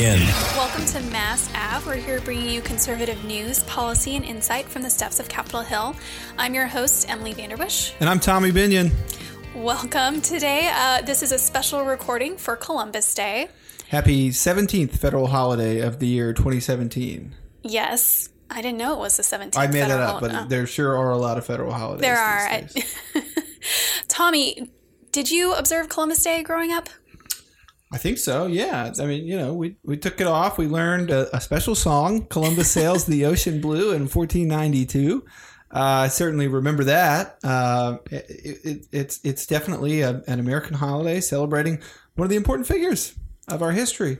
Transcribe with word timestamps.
begin. 0.00 0.26
Welcome 0.56 0.86
to 0.86 1.00
Mass 1.12 1.50
Ave. 1.54 1.86
We're 1.86 1.96
here 1.96 2.22
bringing 2.22 2.48
you 2.48 2.62
conservative 2.62 3.22
news, 3.22 3.62
policy, 3.64 4.16
and 4.16 4.24
insight 4.24 4.64
from 4.64 4.80
the 4.80 4.88
steps 4.88 5.20
of 5.20 5.28
Capitol 5.28 5.60
Hill. 5.60 5.94
I'm 6.38 6.54
your 6.54 6.66
host, 6.66 7.10
Emily 7.10 7.34
Vanderbush. 7.34 7.92
And 8.00 8.08
I'm 8.08 8.18
Tommy 8.18 8.50
Binion. 8.50 8.92
Welcome 9.54 10.22
today. 10.22 10.70
Uh, 10.72 11.02
this 11.02 11.22
is 11.22 11.32
a 11.32 11.38
special 11.38 11.84
recording 11.84 12.38
for 12.38 12.56
Columbus 12.56 13.14
Day. 13.14 13.48
Happy 13.88 14.30
17th 14.30 14.92
federal 14.92 15.26
holiday 15.26 15.80
of 15.80 15.98
the 15.98 16.06
year 16.06 16.32
2017. 16.32 17.34
Yes. 17.62 18.30
I 18.48 18.62
didn't 18.62 18.78
know 18.78 18.94
it 18.94 19.00
was 19.00 19.18
the 19.18 19.22
17th. 19.22 19.58
I 19.58 19.66
made 19.66 19.80
that 19.80 19.90
up, 19.90 20.22
but 20.22 20.34
oh. 20.34 20.46
there 20.48 20.66
sure 20.66 20.96
are 20.96 21.10
a 21.10 21.18
lot 21.18 21.36
of 21.36 21.44
federal 21.44 21.74
holidays. 21.74 22.00
there 22.00 22.18
are. 22.18 22.62
these 22.62 22.72
days. 22.72 23.44
Tommy, 24.08 24.70
did 25.12 25.30
you 25.30 25.52
observe 25.52 25.90
Columbus 25.90 26.22
Day 26.22 26.42
growing 26.42 26.72
up? 26.72 26.88
I 27.92 27.98
think 27.98 28.18
so. 28.18 28.46
Yeah. 28.46 28.92
I 29.00 29.06
mean, 29.06 29.26
you 29.26 29.36
know, 29.36 29.52
we, 29.52 29.76
we 29.82 29.96
took 29.96 30.20
it 30.20 30.26
off. 30.26 30.58
We 30.58 30.66
learned 30.68 31.10
a, 31.10 31.34
a 31.34 31.40
special 31.40 31.74
song, 31.74 32.26
Columbus 32.26 32.70
Sails 32.70 33.04
the 33.04 33.24
Ocean 33.24 33.60
Blue 33.60 33.92
in 33.92 34.02
1492. 34.02 35.24
Uh, 35.72 35.78
I 35.78 36.08
certainly 36.08 36.48
remember 36.48 36.84
that. 36.84 37.38
Uh, 37.44 37.98
it, 38.10 38.60
it, 38.64 38.86
it's 38.90 39.20
it's 39.22 39.46
definitely 39.46 40.00
a, 40.00 40.22
an 40.26 40.40
American 40.40 40.74
holiday 40.74 41.20
celebrating 41.20 41.80
one 42.16 42.24
of 42.24 42.30
the 42.30 42.36
important 42.36 42.66
figures 42.66 43.14
of 43.46 43.62
our 43.62 43.70
history. 43.70 44.18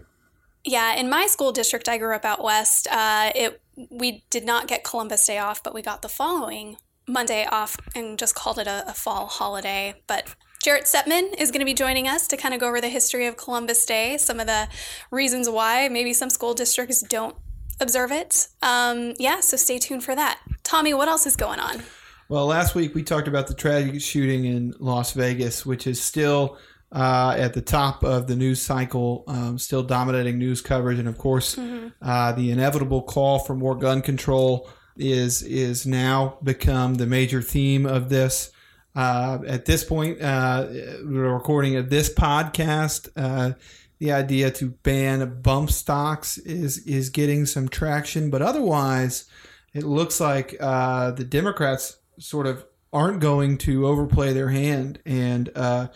Yeah, 0.65 0.95
in 0.95 1.11
my 1.11 1.27
school 1.27 1.51
district, 1.51 1.89
I 1.89 1.99
grew 1.99 2.15
up 2.15 2.25
out 2.25 2.45
west. 2.45 2.87
Uh, 2.89 3.33
it 3.35 3.61
we 3.91 4.25
did 4.31 4.45
not 4.45 4.69
get 4.69 4.85
Columbus 4.85 5.27
Day 5.27 5.39
off, 5.39 5.63
but 5.63 5.75
we 5.75 5.83
got 5.83 6.03
the 6.03 6.09
following 6.09 6.77
Monday 7.09 7.47
off 7.51 7.77
and 7.97 8.17
just 8.17 8.37
called 8.37 8.59
it 8.59 8.69
a, 8.69 8.89
a 8.89 8.95
fall 8.95 9.27
holiday. 9.27 9.95
But 10.07 10.35
Jarrett 10.63 10.85
Stepman 10.85 11.33
is 11.39 11.51
going 11.51 11.61
to 11.61 11.65
be 11.65 11.73
joining 11.73 12.07
us 12.07 12.27
to 12.29 12.37
kind 12.37 12.53
of 12.53 12.61
go 12.61 12.69
over 12.69 12.83
the 12.83 12.89
history 12.91 13.27
of 13.27 13.39
Columbus 13.39 13.87
Day, 13.87 14.19
some 14.19 14.39
of 14.39 14.47
the 14.47 14.69
reasons 15.11 15.49
why 15.49 15.89
maybe 15.89 16.13
some 16.13 16.29
school 16.29 16.53
districts 16.53 17.01
don't 17.01 17.35
observe 17.81 18.13
it. 18.13 18.49
Um, 18.61 19.15
yeah, 19.19 19.41
so 19.41 19.57
stay 19.57 19.79
tuned 19.79 20.05
for 20.05 20.15
that. 20.15 20.39
Tommy, 20.63 20.93
what 20.93 21.09
else 21.09 21.25
is 21.25 21.35
going 21.35 21.61
on? 21.61 21.83
Well, 22.29 22.45
last 22.45 22.75
week 22.75 22.95
we 22.95 23.03
talked 23.03 23.27
about 23.27 23.47
the 23.47 23.55
tragic 23.55 24.03
shooting 24.03 24.45
in 24.45 24.75
Las 24.79 25.15
Vegas, 25.15 25.65
which 25.65 25.87
is 25.87 25.99
still 25.99 26.59
uh, 26.93 27.37
at 27.39 27.55
the 27.55 27.63
top 27.63 28.05
of 28.05 28.27
the 28.27 28.37
news 28.37 28.61
cycle, 28.61 29.25
um, 29.29 29.59
still 29.59 29.83
dominating 29.83 30.37
news 30.37 30.61
coverage, 30.61 30.99
and 30.99 31.09
of 31.09 31.17
course, 31.17 31.57
uh, 32.03 32.33
the 32.33 32.51
inevitable 32.51 33.01
call 33.01 33.39
for 33.39 33.55
more 33.55 33.75
gun 33.77 34.03
control 34.03 34.69
is 34.99 35.43
is 35.43 35.87
now 35.87 36.39
become 36.43 36.97
the 36.97 37.07
major 37.07 37.41
theme 37.41 37.87
of 37.87 38.11
this. 38.11 38.51
Uh, 38.95 39.39
at 39.47 39.67
this 39.67 39.85
point, 39.85 40.21
uh, 40.21 40.67
the 40.67 41.03
recording 41.05 41.77
of 41.77 41.91
this 41.91 42.13
podcast, 42.13 43.09
uh, 43.17 43.53
the 43.99 44.13
idea 44.13 44.51
to 44.51 44.71
ban 44.83 45.41
bump 45.43 45.71
stocks 45.71 46.39
is 46.39 46.79
is 46.87 47.11
getting 47.11 47.47
some 47.47 47.69
traction, 47.69 48.31
but 48.31 48.43
otherwise, 48.43 49.27
it 49.75 49.85
looks 49.85 50.21
like 50.21 50.57
uh, 50.61 51.13
the 51.13 51.25
Democrats 51.25 51.99
sort 52.19 52.47
of 52.47 52.65
aren't 52.93 53.21
going 53.21 53.57
to 53.59 53.87
overplay 53.87 54.33
their 54.33 54.49
hand 54.49 54.99
and 55.07 55.51
uh, 55.55 55.87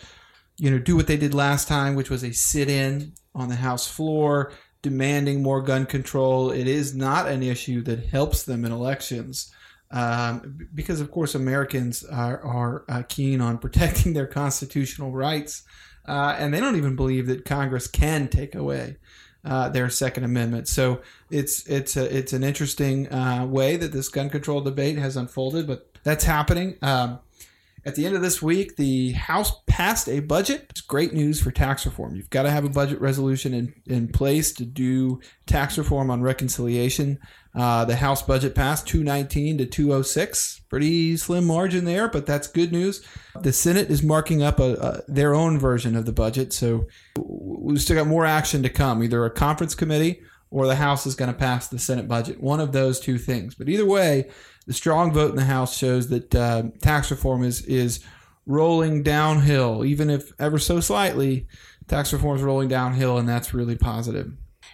you 0.57 0.71
know 0.71 0.79
do 0.79 0.95
what 0.95 1.07
they 1.07 1.17
did 1.17 1.33
last 1.33 1.67
time, 1.67 1.95
which 1.95 2.09
was 2.09 2.23
a 2.23 2.31
sit-in 2.31 3.13
on 3.33 3.49
the 3.49 3.55
House 3.55 3.87
floor 3.87 4.53
demanding 4.81 5.41
more 5.41 5.63
gun 5.63 5.85
control. 5.87 6.51
It 6.51 6.67
is 6.67 6.95
not 6.95 7.27
an 7.27 7.41
issue 7.41 7.81
that 7.81 8.05
helps 8.05 8.43
them 8.43 8.63
in 8.63 8.71
elections. 8.71 9.51
Um, 9.95 10.67
because 10.75 10.99
of 10.99 11.09
course 11.09 11.35
Americans 11.35 12.03
are, 12.03 12.41
are 12.43 12.83
uh, 12.89 13.03
keen 13.07 13.39
on 13.39 13.57
protecting 13.57 14.13
their 14.13 14.27
constitutional 14.27 15.11
rights, 15.11 15.63
uh, 16.05 16.35
and 16.37 16.53
they 16.53 16.59
don't 16.59 16.75
even 16.75 16.97
believe 16.97 17.27
that 17.27 17.45
Congress 17.45 17.87
can 17.87 18.27
take 18.27 18.55
away 18.55 18.97
uh, 19.45 19.69
their 19.69 19.89
Second 19.89 20.25
Amendment. 20.25 20.67
So 20.67 21.01
it's 21.31 21.65
it's 21.67 21.95
a, 21.95 22.17
it's 22.17 22.33
an 22.33 22.43
interesting 22.43 23.11
uh, 23.11 23.45
way 23.45 23.77
that 23.77 23.93
this 23.93 24.09
gun 24.09 24.29
control 24.29 24.59
debate 24.59 24.97
has 24.97 25.15
unfolded, 25.15 25.65
but 25.65 25.87
that's 26.03 26.25
happening. 26.25 26.77
Um, 26.81 27.19
at 27.85 27.93
the 27.93 28.05
end 28.05 28.15
of 28.15 28.21
this 28.23 28.41
week, 28.41 28.77
the 28.77 29.11
House 29.11 29.61
passed 29.67 30.09
a 30.09 30.19
budget. 30.19 30.65
It's 30.71 30.81
great 30.81 31.13
news 31.13 31.39
for 31.39 31.51
tax 31.51 31.85
reform. 31.85 32.15
You've 32.15 32.31
got 32.31 32.43
to 32.43 32.49
have 32.49 32.65
a 32.65 32.69
budget 32.69 32.99
resolution 32.99 33.53
in, 33.53 33.73
in 33.85 34.07
place 34.07 34.51
to 34.53 34.65
do 34.65 35.21
tax 35.45 35.77
reform 35.77 36.09
on 36.09 36.23
reconciliation. 36.23 37.19
Uh, 37.53 37.85
the 37.85 37.97
House 37.97 38.23
budget 38.23 38.55
passed 38.55 38.87
219 38.87 39.59
to 39.59 39.65
206. 39.67 40.61
Pretty 40.67 41.15
slim 41.15 41.45
margin 41.45 41.85
there, 41.85 42.07
but 42.07 42.25
that's 42.25 42.47
good 42.47 42.71
news. 42.71 43.05
The 43.39 43.53
Senate 43.53 43.91
is 43.91 44.01
marking 44.01 44.41
up 44.41 44.59
a, 44.59 44.73
a, 44.73 45.01
their 45.07 45.35
own 45.35 45.59
version 45.59 45.95
of 45.95 46.07
the 46.07 46.11
budget, 46.11 46.53
so 46.53 46.87
we've 47.19 47.81
still 47.81 47.97
got 47.97 48.07
more 48.07 48.25
action 48.25 48.63
to 48.63 48.69
come. 48.69 49.03
Either 49.03 49.23
a 49.25 49.29
conference 49.29 49.75
committee 49.75 50.21
or 50.49 50.65
the 50.67 50.75
House 50.75 51.05
is 51.05 51.15
going 51.15 51.31
to 51.31 51.37
pass 51.37 51.67
the 51.67 51.77
Senate 51.77 52.07
budget. 52.07 52.41
One 52.41 52.59
of 52.59 52.71
those 52.71 52.99
two 52.99 53.17
things. 53.17 53.55
But 53.55 53.69
either 53.69 53.85
way, 53.85 54.29
the 54.65 54.73
strong 54.73 55.13
vote 55.13 55.31
in 55.31 55.35
the 55.35 55.45
House 55.45 55.77
shows 55.77 56.09
that 56.09 56.33
uh, 56.33 56.63
tax 56.81 57.11
reform 57.11 57.43
is 57.43 57.61
is 57.65 57.99
rolling 58.45 59.03
downhill, 59.03 59.83
even 59.85 60.09
if 60.09 60.31
ever 60.39 60.59
so 60.59 60.79
slightly. 60.79 61.47
Tax 61.87 62.11
reform 62.13 62.37
is 62.37 62.43
rolling 62.43 62.67
downhill, 62.67 63.17
and 63.17 63.29
that's 63.29 63.53
really 63.53 63.75
positive. 63.75 64.31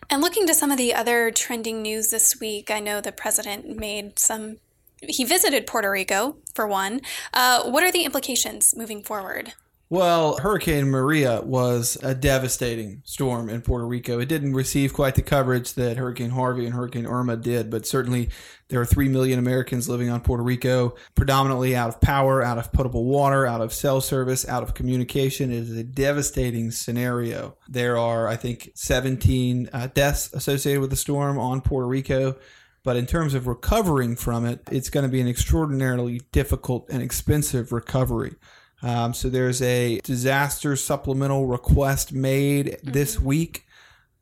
And 0.10 0.22
looking 0.22 0.48
to 0.48 0.54
some 0.54 0.72
of 0.72 0.78
the 0.78 0.94
other 0.94 1.32
trending 1.32 1.82
news 1.82 2.10
this 2.10 2.40
week, 2.40 2.72
I 2.72 2.80
know 2.80 3.02
the 3.02 3.12
president 3.12 3.78
made 3.78 4.18
some. 4.20 4.58
He 5.02 5.24
visited 5.24 5.66
Puerto 5.66 5.90
Rico 5.90 6.38
for 6.54 6.68
one. 6.68 7.02
Uh, 7.34 7.64
what 7.64 7.84
are 7.84 7.92
the 7.92 8.04
implications 8.04 8.76
moving 8.76 9.04
forward? 9.04 9.54
Well, 9.92 10.38
Hurricane 10.38 10.90
Maria 10.90 11.42
was 11.42 11.98
a 12.02 12.16
devastating 12.16 13.02
storm 13.04 13.50
in 13.50 13.62
Puerto 13.62 13.86
Rico. 13.86 14.20
It 14.20 14.30
didn't 14.30 14.54
receive 14.54 14.94
quite 14.94 15.16
the 15.16 15.22
coverage 15.22 15.74
that 15.74 15.98
Hurricane 15.98 16.30
Harvey 16.30 16.66
and 16.66 16.74
Hurricane 16.74 17.06
Irma 17.06 17.36
did, 17.36 17.70
but 17.70 17.86
certainly 17.86 18.30
there 18.70 18.80
are 18.80 18.86
3 18.86 19.10
million 19.10 19.38
Americans 19.38 19.90
living 19.90 20.10
on 20.10 20.22
Puerto 20.22 20.44
Rico, 20.44 20.96
predominantly 21.14 21.76
out 21.76 21.90
of 21.90 22.00
power, 22.00 22.42
out 22.42 22.58
of 22.58 22.72
potable 22.72 23.04
water, 23.04 23.46
out 23.46 23.60
of 23.60 23.74
cell 23.74 24.00
service, 24.00 24.48
out 24.48 24.64
of 24.64 24.74
communication. 24.74 25.52
It 25.52 25.64
is 25.64 25.76
a 25.76 25.84
devastating 25.84 26.72
scenario. 26.72 27.58
There 27.68 27.98
are, 27.98 28.30
I 28.30 28.38
think, 28.38 28.72
17 28.76 29.72
uh, 29.74 29.90
deaths 29.94 30.32
associated 30.32 30.80
with 30.80 30.92
the 30.92 30.96
storm 30.96 31.38
on 31.38 31.60
Puerto 31.60 31.86
Rico. 31.86 32.38
But 32.86 32.96
in 32.96 33.08
terms 33.08 33.34
of 33.34 33.46
recovering 33.46 34.16
from 34.16 34.46
it, 34.46 34.62
it's 34.72 34.90
going 34.90 35.04
to 35.06 35.12
be 35.12 35.20
an 35.20 35.28
extraordinarily 35.28 36.22
difficult 36.32 36.88
and 36.90 37.04
expensive 37.04 37.74
recovery. 37.74 38.36
Um, 38.84 39.14
so 39.14 39.30
there's 39.30 39.62
a 39.62 40.00
disaster 40.00 40.76
supplemental 40.76 41.46
request 41.46 42.14
made 42.14 42.78
this 42.84 43.20
week 43.20 43.66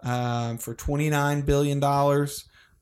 um, 0.02 0.58
for 0.58 0.76
$29 0.76 1.46
billion. 1.46 1.84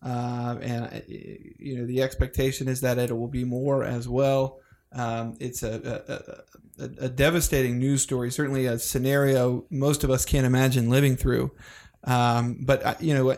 Um, 0.02 0.62
and 0.62 0.86
uh, 0.86 1.00
you 1.08 1.78
know 1.78 1.86
the 1.88 2.04
expectation 2.04 2.68
is 2.68 2.82
that 2.82 3.00
it 3.00 3.18
will 3.18 3.28
be 3.28 3.44
more 3.44 3.84
as 3.84 4.08
well. 4.08 4.60
Um, 4.94 5.36
it's 5.40 5.64
a, 5.64 6.44
a, 6.80 6.84
a, 6.84 7.06
a, 7.06 7.10
devastating 7.10 7.80
news 7.80 8.04
story, 8.04 8.32
certainly 8.32 8.68
a 8.68 8.80
scenario 8.80 9.66
most 9.70 10.04
of 10.04 10.12
us 10.12 10.24
can't 10.24 10.46
imagine 10.46 10.90
living 10.90 11.18
through. 11.18 11.52
Um, 12.04 12.60
but 12.62 12.86
uh, 12.86 12.96
you 13.00 13.14
know, 13.14 13.36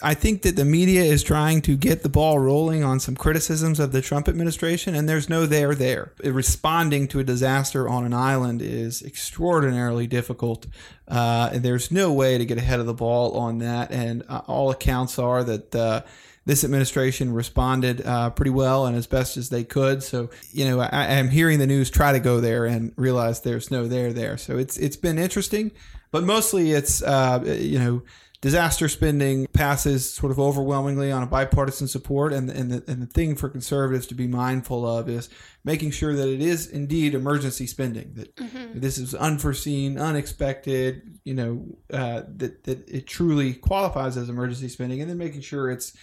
I 0.00 0.14
think 0.14 0.42
that 0.42 0.54
the 0.54 0.64
media 0.64 1.02
is 1.02 1.24
trying 1.24 1.60
to 1.62 1.76
get 1.76 2.04
the 2.04 2.08
ball 2.08 2.38
rolling 2.38 2.84
on 2.84 3.00
some 3.00 3.16
criticisms 3.16 3.80
of 3.80 3.90
the 3.90 4.00
Trump 4.00 4.28
administration, 4.28 4.94
and 4.94 5.08
there's 5.08 5.28
no 5.28 5.44
there 5.44 5.74
there. 5.74 6.12
Responding 6.22 7.08
to 7.08 7.18
a 7.18 7.24
disaster 7.24 7.88
on 7.88 8.04
an 8.04 8.14
island 8.14 8.62
is 8.62 9.02
extraordinarily 9.02 10.06
difficult. 10.06 10.66
Uh, 11.08 11.50
and 11.52 11.64
there's 11.64 11.90
no 11.90 12.12
way 12.12 12.38
to 12.38 12.44
get 12.44 12.58
ahead 12.58 12.78
of 12.78 12.86
the 12.86 12.94
ball 12.94 13.36
on 13.36 13.58
that. 13.58 13.90
And 13.90 14.22
uh, 14.28 14.42
all 14.46 14.70
accounts 14.70 15.18
are 15.18 15.42
that 15.42 15.74
uh, 15.74 16.02
this 16.46 16.62
administration 16.62 17.32
responded 17.32 18.06
uh, 18.06 18.30
pretty 18.30 18.50
well 18.50 18.86
and 18.86 18.96
as 18.96 19.06
best 19.08 19.36
as 19.36 19.48
they 19.48 19.64
could. 19.64 20.02
So, 20.02 20.30
you 20.52 20.64
know, 20.64 20.80
I, 20.80 21.06
am 21.06 21.28
hearing 21.28 21.58
the 21.58 21.66
news 21.66 21.90
try 21.90 22.12
to 22.12 22.20
go 22.20 22.40
there 22.40 22.64
and 22.66 22.92
realize 22.96 23.40
there's 23.40 23.70
no 23.70 23.88
there 23.88 24.12
there. 24.12 24.36
So 24.36 24.56
it's 24.56 24.76
it's 24.78 24.96
been 24.96 25.18
interesting, 25.18 25.72
but 26.12 26.22
mostly 26.22 26.72
it's 26.72 27.02
uh, 27.02 27.42
you 27.44 27.78
know 27.78 28.02
disaster 28.40 28.88
spending 28.88 29.46
passes 29.52 30.12
sort 30.12 30.32
of 30.32 30.40
overwhelmingly 30.40 31.12
on 31.12 31.22
a 31.22 31.26
bipartisan 31.26 31.86
support. 31.86 32.32
And, 32.32 32.48
and, 32.48 32.70
the, 32.70 32.90
and 32.90 33.02
the 33.02 33.06
thing 33.06 33.36
for 33.36 33.48
conservatives 33.48 34.06
to 34.08 34.14
be 34.14 34.26
mindful 34.26 34.86
of 34.86 35.08
is 35.08 35.28
making 35.62 35.90
sure 35.90 36.14
that 36.14 36.28
it 36.28 36.40
is 36.40 36.66
indeed 36.66 37.14
emergency 37.14 37.66
spending, 37.66 38.14
that 38.14 38.34
mm-hmm. 38.36 38.80
this 38.80 38.96
is 38.96 39.14
unforeseen, 39.14 39.98
unexpected, 39.98 41.18
you 41.24 41.34
know, 41.34 41.66
uh, 41.92 42.22
that, 42.36 42.64
that 42.64 42.88
it 42.88 43.06
truly 43.06 43.52
qualifies 43.52 44.16
as 44.16 44.30
emergency 44.30 44.68
spending, 44.68 45.02
and 45.02 45.10
then 45.10 45.18
making 45.18 45.42
sure 45.42 45.70
it's, 45.70 45.94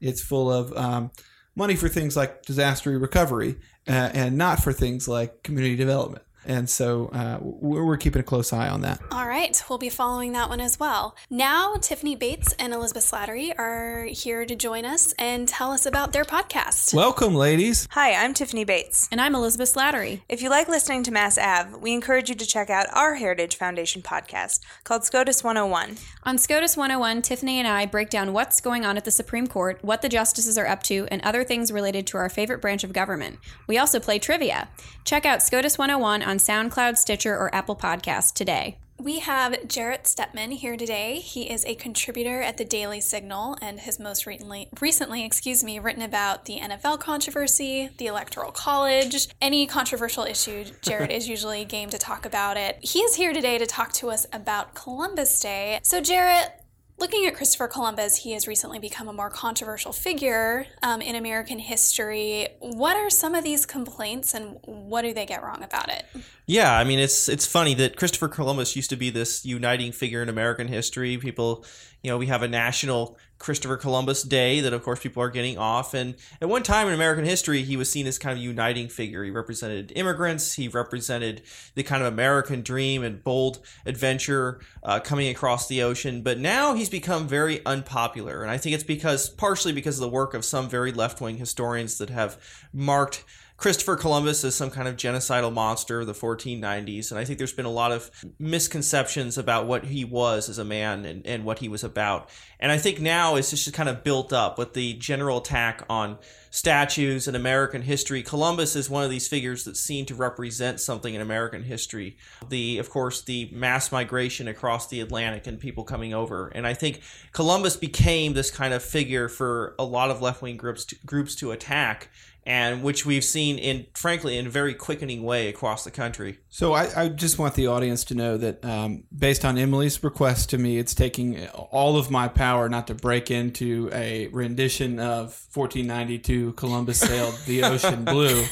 it's 0.00 0.22
full 0.22 0.50
of 0.50 0.76
um, 0.76 1.12
money 1.54 1.76
for 1.76 1.88
things 1.88 2.16
like 2.16 2.42
disaster 2.42 2.98
recovery 2.98 3.56
uh, 3.86 4.10
and 4.12 4.36
not 4.36 4.60
for 4.60 4.72
things 4.72 5.06
like 5.06 5.44
community 5.44 5.76
development. 5.76 6.24
And 6.46 6.68
so 6.68 7.08
uh, 7.12 7.38
we're, 7.40 7.84
we're 7.84 7.96
keeping 7.96 8.20
a 8.20 8.24
close 8.24 8.52
eye 8.52 8.68
on 8.68 8.82
that. 8.82 9.00
All 9.10 9.26
right, 9.26 9.62
we'll 9.68 9.78
be 9.78 9.88
following 9.88 10.32
that 10.32 10.48
one 10.48 10.60
as 10.60 10.78
well. 10.78 11.16
Now, 11.30 11.74
Tiffany 11.76 12.16
Bates 12.16 12.52
and 12.58 12.72
Elizabeth 12.72 13.10
Slattery 13.10 13.58
are 13.58 14.04
here 14.04 14.44
to 14.44 14.54
join 14.54 14.84
us 14.84 15.12
and 15.18 15.48
tell 15.48 15.72
us 15.72 15.86
about 15.86 16.12
their 16.12 16.24
podcast. 16.24 16.94
Welcome, 16.94 17.34
ladies. 17.34 17.88
Hi, 17.90 18.12
I'm 18.14 18.34
Tiffany 18.34 18.64
Bates. 18.64 19.08
And 19.10 19.20
I'm 19.20 19.34
Elizabeth 19.34 19.74
Slattery. 19.74 20.20
If 20.28 20.42
you 20.42 20.50
like 20.50 20.68
listening 20.68 21.02
to 21.04 21.10
Mass 21.10 21.38
Ave, 21.38 21.76
we 21.78 21.92
encourage 21.92 22.28
you 22.28 22.34
to 22.34 22.46
check 22.46 22.70
out 22.70 22.86
our 22.92 23.14
Heritage 23.14 23.56
Foundation 23.56 24.02
podcast 24.02 24.60
called 24.84 25.04
SCOTUS 25.04 25.42
101. 25.42 25.96
On 26.24 26.38
SCOTUS 26.38 26.76
101, 26.76 27.22
Tiffany 27.22 27.58
and 27.58 27.68
I 27.68 27.86
break 27.86 28.10
down 28.10 28.32
what's 28.32 28.60
going 28.60 28.84
on 28.84 28.96
at 28.96 29.04
the 29.04 29.10
Supreme 29.10 29.46
Court, 29.46 29.78
what 29.82 30.02
the 30.02 30.08
justices 30.08 30.58
are 30.58 30.66
up 30.66 30.82
to, 30.84 31.06
and 31.10 31.22
other 31.22 31.44
things 31.44 31.72
related 31.72 32.06
to 32.08 32.16
our 32.16 32.28
favorite 32.28 32.60
branch 32.60 32.84
of 32.84 32.92
government. 32.92 33.38
We 33.66 33.78
also 33.78 34.00
play 34.00 34.18
trivia. 34.18 34.68
Check 35.04 35.26
out 35.26 35.42
SCOTUS 35.42 35.78
101 35.78 36.22
on 36.22 36.33
SoundCloud, 36.38 36.96
Stitcher, 36.96 37.36
or 37.36 37.54
Apple 37.54 37.76
Podcast 37.76 38.34
today. 38.34 38.78
We 38.98 39.18
have 39.18 39.66
Jarrett 39.66 40.04
Stepman 40.04 40.52
here 40.52 40.76
today. 40.76 41.18
He 41.18 41.50
is 41.50 41.64
a 41.64 41.74
contributor 41.74 42.40
at 42.40 42.58
the 42.58 42.64
Daily 42.64 43.00
Signal 43.00 43.58
and 43.60 43.80
has 43.80 43.98
most 43.98 44.24
recently, 44.24 44.68
recently, 44.80 45.24
excuse 45.24 45.64
me, 45.64 45.80
written 45.80 46.02
about 46.02 46.44
the 46.44 46.60
NFL 46.60 47.00
controversy, 47.00 47.90
the 47.98 48.06
Electoral 48.06 48.52
College, 48.52 49.28
any 49.42 49.66
controversial 49.66 50.22
issue. 50.22 50.64
Jarrett 50.82 51.10
is 51.10 51.28
usually 51.28 51.64
game 51.64 51.90
to 51.90 51.98
talk 51.98 52.24
about 52.24 52.56
it. 52.56 52.78
He 52.82 53.00
is 53.00 53.16
here 53.16 53.32
today 53.32 53.58
to 53.58 53.66
talk 53.66 53.92
to 53.94 54.10
us 54.10 54.26
about 54.32 54.74
Columbus 54.74 55.40
Day. 55.40 55.80
So, 55.82 56.00
Jarrett, 56.00 56.63
Looking 56.96 57.26
at 57.26 57.34
Christopher 57.34 57.66
Columbus, 57.66 58.16
he 58.16 58.32
has 58.32 58.46
recently 58.46 58.78
become 58.78 59.08
a 59.08 59.12
more 59.12 59.28
controversial 59.28 59.92
figure 59.92 60.66
um, 60.80 61.02
in 61.02 61.16
American 61.16 61.58
history. 61.58 62.48
What 62.60 62.96
are 62.96 63.10
some 63.10 63.34
of 63.34 63.42
these 63.42 63.66
complaints, 63.66 64.32
and 64.32 64.58
what 64.62 65.02
do 65.02 65.12
they 65.12 65.26
get 65.26 65.42
wrong 65.42 65.62
about 65.64 65.88
it? 65.88 66.06
Yeah, 66.46 66.72
I 66.76 66.84
mean 66.84 67.00
it's 67.00 67.28
it's 67.28 67.46
funny 67.46 67.74
that 67.74 67.96
Christopher 67.96 68.28
Columbus 68.28 68.76
used 68.76 68.90
to 68.90 68.96
be 68.96 69.10
this 69.10 69.44
uniting 69.44 69.90
figure 69.90 70.22
in 70.22 70.28
American 70.28 70.68
history. 70.68 71.16
People, 71.18 71.64
you 72.04 72.10
know, 72.10 72.18
we 72.18 72.26
have 72.26 72.42
a 72.42 72.48
national 72.48 73.16
Christopher 73.38 73.78
Columbus 73.78 74.22
Day 74.22 74.60
that 74.60 74.74
of 74.74 74.82
course 74.82 75.00
people 75.00 75.22
are 75.22 75.30
getting 75.30 75.56
off. 75.56 75.94
And 75.94 76.14
at 76.40 76.50
one 76.50 76.62
time 76.62 76.86
in 76.86 76.92
American 76.92 77.24
history 77.24 77.62
he 77.62 77.78
was 77.78 77.90
seen 77.90 78.06
as 78.06 78.18
kind 78.18 78.38
of 78.38 78.44
uniting 78.44 78.88
figure. 78.88 79.24
He 79.24 79.30
represented 79.30 79.90
immigrants, 79.96 80.52
he 80.52 80.68
represented 80.68 81.40
the 81.74 81.82
kind 81.82 82.02
of 82.02 82.12
American 82.12 82.60
dream 82.60 83.02
and 83.02 83.24
bold 83.24 83.60
adventure 83.86 84.60
uh, 84.82 85.00
coming 85.00 85.28
across 85.28 85.66
the 85.66 85.82
ocean, 85.82 86.22
but 86.22 86.38
now 86.38 86.74
he's 86.74 86.90
become 86.90 87.26
very 87.26 87.64
unpopular. 87.64 88.42
And 88.42 88.50
I 88.50 88.58
think 88.58 88.74
it's 88.74 88.84
because 88.84 89.30
partially 89.30 89.72
because 89.72 89.96
of 89.96 90.02
the 90.02 90.10
work 90.10 90.34
of 90.34 90.44
some 90.44 90.68
very 90.68 90.92
left-wing 90.92 91.38
historians 91.38 91.96
that 91.98 92.10
have 92.10 92.38
marked 92.70 93.24
Christopher 93.64 93.96
Columbus 93.96 94.44
as 94.44 94.54
some 94.54 94.68
kind 94.68 94.86
of 94.86 94.94
genocidal 94.94 95.50
monster 95.50 96.00
of 96.00 96.06
the 96.06 96.12
1490s. 96.12 97.10
And 97.10 97.18
I 97.18 97.24
think 97.24 97.38
there's 97.38 97.54
been 97.54 97.64
a 97.64 97.70
lot 97.70 97.92
of 97.92 98.10
misconceptions 98.38 99.38
about 99.38 99.66
what 99.66 99.86
he 99.86 100.04
was 100.04 100.50
as 100.50 100.58
a 100.58 100.66
man 100.66 101.06
and, 101.06 101.26
and 101.26 101.46
what 101.46 101.60
he 101.60 101.70
was 101.70 101.82
about. 101.82 102.28
And 102.60 102.70
I 102.70 102.76
think 102.76 103.00
now 103.00 103.36
it's 103.36 103.48
just 103.48 103.72
kind 103.72 103.88
of 103.88 104.04
built 104.04 104.34
up 104.34 104.58
with 104.58 104.74
the 104.74 104.92
general 104.92 105.38
attack 105.38 105.82
on 105.88 106.18
statues 106.50 107.26
and 107.26 107.34
American 107.34 107.80
history. 107.80 108.22
Columbus 108.22 108.76
is 108.76 108.90
one 108.90 109.02
of 109.02 109.08
these 109.08 109.26
figures 109.26 109.64
that's 109.64 109.80
seen 109.80 110.04
to 110.06 110.14
represent 110.14 110.78
something 110.78 111.14
in 111.14 111.22
American 111.22 111.62
history. 111.62 112.18
The, 112.50 112.76
of 112.78 112.90
course, 112.90 113.22
the 113.22 113.48
mass 113.50 113.90
migration 113.90 114.46
across 114.46 114.88
the 114.88 115.00
Atlantic 115.00 115.46
and 115.46 115.58
people 115.58 115.84
coming 115.84 116.12
over. 116.12 116.48
And 116.48 116.66
I 116.66 116.74
think 116.74 117.00
Columbus 117.32 117.76
became 117.76 118.34
this 118.34 118.50
kind 118.50 118.74
of 118.74 118.82
figure 118.82 119.28
for 119.28 119.74
a 119.78 119.84
lot 119.84 120.10
of 120.10 120.20
left 120.20 120.42
wing 120.42 120.58
groups 120.58 120.84
groups 121.06 121.34
to 121.36 121.50
attack 121.50 122.10
and 122.46 122.82
which 122.82 123.06
we've 123.06 123.24
seen 123.24 123.58
in 123.58 123.86
frankly 123.94 124.36
in 124.36 124.46
a 124.46 124.50
very 124.50 124.74
quickening 124.74 125.22
way 125.22 125.48
across 125.48 125.82
the 125.84 125.90
country 125.90 126.38
So 126.50 126.74
I, 126.74 127.04
I 127.04 127.08
just 127.08 127.38
want 127.38 127.54
the 127.54 127.66
audience 127.68 128.04
to 128.04 128.14
know 128.14 128.36
that 128.36 128.62
um, 128.64 129.04
based 129.16 129.44
on 129.44 129.56
Emily's 129.56 130.02
request 130.04 130.50
to 130.50 130.58
me, 130.58 130.76
it's 130.78 130.94
taking 130.94 131.46
all 131.48 131.96
of 131.96 132.10
my 132.10 132.28
power 132.28 132.68
not 132.68 132.86
to 132.88 132.94
break 132.94 133.30
into 133.30 133.88
a 133.92 134.26
rendition 134.28 134.98
of 135.00 135.40
1492 135.54 136.52
Columbus 136.52 137.00
sailed 137.00 137.38
the 137.46 137.64
ocean 137.72 138.04
blue. 138.04 138.44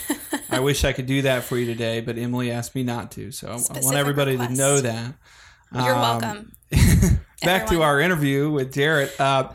I 0.51 0.61
wish 0.61 0.85
I 0.85 0.93
could 0.93 1.07
do 1.07 1.23
that 1.23 1.45
for 1.45 1.57
you 1.59 1.67
today, 1.67 2.01
but 2.01 2.17
Emily 2.19 2.51
asked 2.51 2.75
me 2.75 2.83
not 2.83 3.11
to. 3.13 3.31
So 3.31 3.49
I- 3.49 3.79
I 3.79 3.81
want 3.83 3.97
everybody 3.97 4.33
request. 4.33 4.51
to 4.53 4.57
know 4.57 4.81
that. 4.81 5.15
You're 5.75 5.95
Um, 5.95 6.01
welcome. 6.01 6.53
back 7.43 7.67
to 7.69 7.83
our 7.83 8.01
interview 8.01 8.51
with 8.51 8.73
Jarrett. 8.73 9.19
Uh, 9.21 9.51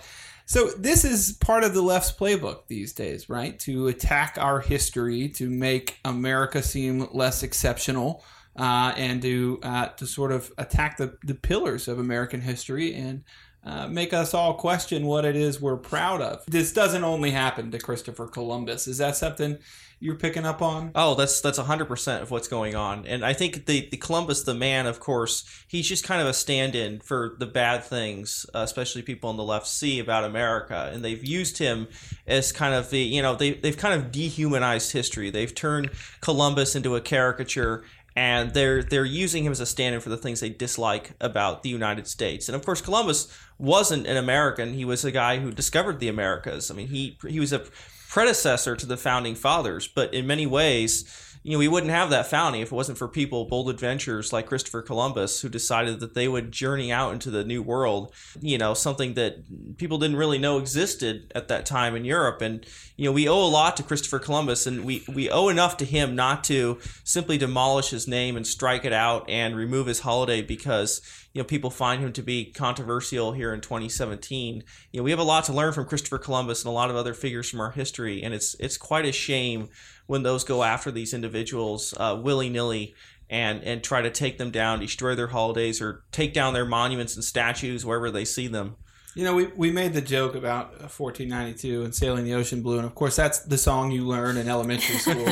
so 0.47 0.69
this 0.69 1.03
is 1.03 1.33
part 1.33 1.65
of 1.65 1.73
the 1.73 1.81
left's 1.81 2.13
playbook 2.13 2.67
these 2.67 2.93
days, 2.93 3.27
right? 3.27 3.59
To 3.59 3.87
attack 3.87 4.37
our 4.39 4.61
history, 4.61 5.27
to 5.31 5.49
make 5.49 5.99
America 6.05 6.63
seem 6.63 7.09
less 7.11 7.43
exceptional, 7.43 8.23
uh, 8.55 8.93
and 8.95 9.21
to 9.21 9.59
uh, 9.61 9.87
to 9.87 10.07
sort 10.07 10.31
of 10.31 10.49
attack 10.57 10.95
the, 10.95 11.17
the 11.25 11.35
pillars 11.35 11.89
of 11.89 11.99
American 11.99 12.39
history 12.39 12.95
and 12.95 13.25
uh, 13.63 13.87
make 13.87 14.13
us 14.13 14.33
all 14.33 14.53
question 14.53 15.05
what 15.05 15.25
it 15.25 15.35
is 15.35 15.59
we're 15.59 15.77
proud 15.77 16.21
of. 16.21 16.43
This 16.47 16.71
doesn't 16.71 17.03
only 17.03 17.31
happen 17.31 17.71
to 17.71 17.79
Christopher 17.79 18.27
Columbus. 18.27 18.87
Is 18.87 18.97
that 18.99 19.15
something 19.15 19.57
you're 19.99 20.15
picking 20.15 20.45
up 20.45 20.61
on? 20.61 20.91
Oh, 20.93 21.15
that's 21.15 21.41
that's 21.41 21.57
hundred 21.57 21.85
percent 21.85 22.21
of 22.21 22.29
what's 22.29 22.47
going 22.47 22.75
on, 22.75 23.05
and 23.07 23.25
I 23.25 23.33
think 23.33 23.65
the 23.65 23.87
the 23.89 23.97
Columbus, 23.97 24.43
the 24.43 24.53
man, 24.53 24.85
of 24.85 24.99
course, 24.99 25.43
he's 25.67 25.87
just 25.87 26.03
kind 26.03 26.21
of 26.21 26.27
a 26.27 26.33
stand-in 26.33 26.99
for 26.99 27.35
the 27.39 27.47
bad 27.47 27.83
things, 27.83 28.45
uh, 28.53 28.59
especially 28.59 29.01
people 29.01 29.29
on 29.29 29.37
the 29.37 29.43
left 29.43 29.67
see 29.67 29.99
about 29.99 30.23
America, 30.23 30.91
and 30.93 31.03
they've 31.03 31.25
used 31.25 31.57
him 31.57 31.87
as 32.27 32.51
kind 32.51 32.75
of 32.75 32.89
the 32.91 32.99
you 32.99 33.21
know 33.21 33.35
they 33.35 33.53
they've 33.53 33.77
kind 33.77 33.99
of 33.99 34.11
dehumanized 34.11 34.91
history. 34.91 35.29
They've 35.31 35.53
turned 35.53 35.89
Columbus 36.21 36.75
into 36.75 36.95
a 36.95 37.01
caricature. 37.01 37.83
And 38.17 38.51
they're 38.55 38.81
they're 38.81 39.05
using 39.05 39.43
him 39.43 39.51
as 39.51 39.59
a 39.59 39.65
stand-in 39.67 40.01
for 40.01 40.09
the 40.09 40.17
things 40.17 40.39
they 40.39 40.49
dislike 40.49 41.11
about 41.21 41.61
the 41.61 41.69
United 41.69 42.07
States. 42.07 42.49
And 42.49 42.55
of 42.55 42.65
course, 42.65 42.81
Columbus 42.81 43.31
wasn't 43.59 44.07
an 44.07 44.17
American. 44.17 44.73
He 44.73 44.85
was 44.85 45.05
a 45.05 45.11
guy 45.11 45.37
who 45.37 45.51
discovered 45.51 45.99
the 45.99 46.07
Americas. 46.07 46.71
I 46.71 46.73
mean, 46.73 46.87
he 46.87 47.19
he 47.27 47.39
was 47.39 47.53
a 47.53 47.61
predecessor 48.09 48.75
to 48.75 48.87
the 48.87 48.97
founding 48.97 49.35
fathers, 49.35 49.87
but 49.87 50.15
in 50.15 50.25
many 50.25 50.47
ways, 50.47 51.26
you 51.47 51.53
know, 51.53 51.59
we 51.59 51.69
wouldn't 51.69 51.93
have 51.93 52.09
that 52.09 52.27
founding 52.27 52.59
if 52.59 52.73
it 52.73 52.75
wasn't 52.75 52.97
for 52.97 53.07
people, 53.07 53.45
bold 53.45 53.69
adventurers 53.69 54.33
like 54.33 54.47
Christopher 54.47 54.81
Columbus, 54.81 55.39
who 55.39 55.47
decided 55.47 56.01
that 56.01 56.13
they 56.13 56.27
would 56.27 56.51
journey 56.51 56.91
out 56.91 57.13
into 57.13 57.31
the 57.31 57.45
new 57.45 57.63
world, 57.63 58.13
you 58.41 58.57
know, 58.57 58.73
something 58.73 59.13
that 59.13 59.77
people 59.77 59.97
didn't 59.97 60.17
really 60.17 60.39
know 60.39 60.57
existed 60.57 61.31
at 61.33 61.47
that 61.47 61.65
time 61.65 61.95
in 61.95 62.03
Europe. 62.03 62.41
And, 62.41 62.65
you 62.97 63.05
know, 63.05 63.13
we 63.13 63.29
owe 63.29 63.41
a 63.41 63.47
lot 63.47 63.77
to 63.77 63.83
Christopher 63.83 64.19
Columbus, 64.19 64.67
and 64.67 64.83
we, 64.83 65.05
we 65.07 65.29
owe 65.29 65.47
enough 65.47 65.77
to 65.77 65.85
him 65.85 66.17
not 66.17 66.43
to 66.45 66.79
simply 67.05 67.37
demolish 67.37 67.91
his 67.91 68.09
name 68.09 68.35
and 68.35 68.45
strike 68.45 68.83
it 68.83 68.91
out 68.91 69.29
and 69.29 69.55
remove 69.55 69.87
his 69.87 70.01
holiday 70.01 70.41
because, 70.41 71.01
you 71.31 71.41
know, 71.41 71.45
people 71.45 71.69
find 71.69 72.03
him 72.03 72.11
to 72.11 72.21
be 72.21 72.51
controversial 72.51 73.31
here 73.31 73.53
in 73.53 73.61
2017. 73.61 74.65
You 74.91 74.99
know, 74.99 75.03
we 75.05 75.11
have 75.11 75.19
a 75.19 75.23
lot 75.23 75.45
to 75.45 75.53
learn 75.53 75.71
from 75.71 75.85
Christopher 75.85 76.17
Columbus 76.17 76.65
and 76.65 76.69
a 76.69 76.75
lot 76.75 76.89
of 76.89 76.97
other 76.97 77.13
figures 77.13 77.49
from 77.49 77.61
our 77.61 77.71
history, 77.71 78.21
and 78.21 78.33
it's 78.33 78.53
it's 78.59 78.75
quite 78.75 79.05
a 79.05 79.13
shame 79.13 79.69
when 80.07 80.23
those 80.23 80.43
go 80.43 80.63
after 80.63 80.89
these 80.89 81.13
individuals 81.13 81.93
uh, 81.97 82.19
willy 82.21 82.49
nilly 82.49 82.95
and 83.29 83.63
and 83.63 83.83
try 83.83 84.01
to 84.01 84.09
take 84.09 84.37
them 84.37 84.51
down, 84.51 84.79
destroy 84.79 85.15
their 85.15 85.27
holidays, 85.27 85.81
or 85.81 86.03
take 86.11 86.33
down 86.33 86.53
their 86.53 86.65
monuments 86.65 87.15
and 87.15 87.23
statues 87.23 87.85
wherever 87.85 88.09
they 88.09 88.25
see 88.25 88.47
them. 88.47 88.75
You 89.15 89.23
know, 89.23 89.33
we, 89.33 89.47
we 89.47 89.71
made 89.71 89.93
the 89.93 90.01
joke 90.01 90.35
about 90.35 90.67
uh, 90.75 90.87
1492 90.87 91.83
and 91.83 91.95
sailing 91.95 92.23
the 92.23 92.35
ocean 92.35 92.61
blue, 92.61 92.77
and 92.77 92.85
of 92.85 92.93
course, 92.93 93.15
that's 93.15 93.39
the 93.39 93.57
song 93.57 93.91
you 93.91 94.05
learn 94.05 94.37
in 94.37 94.47
elementary 94.47 94.97
school 94.97 95.27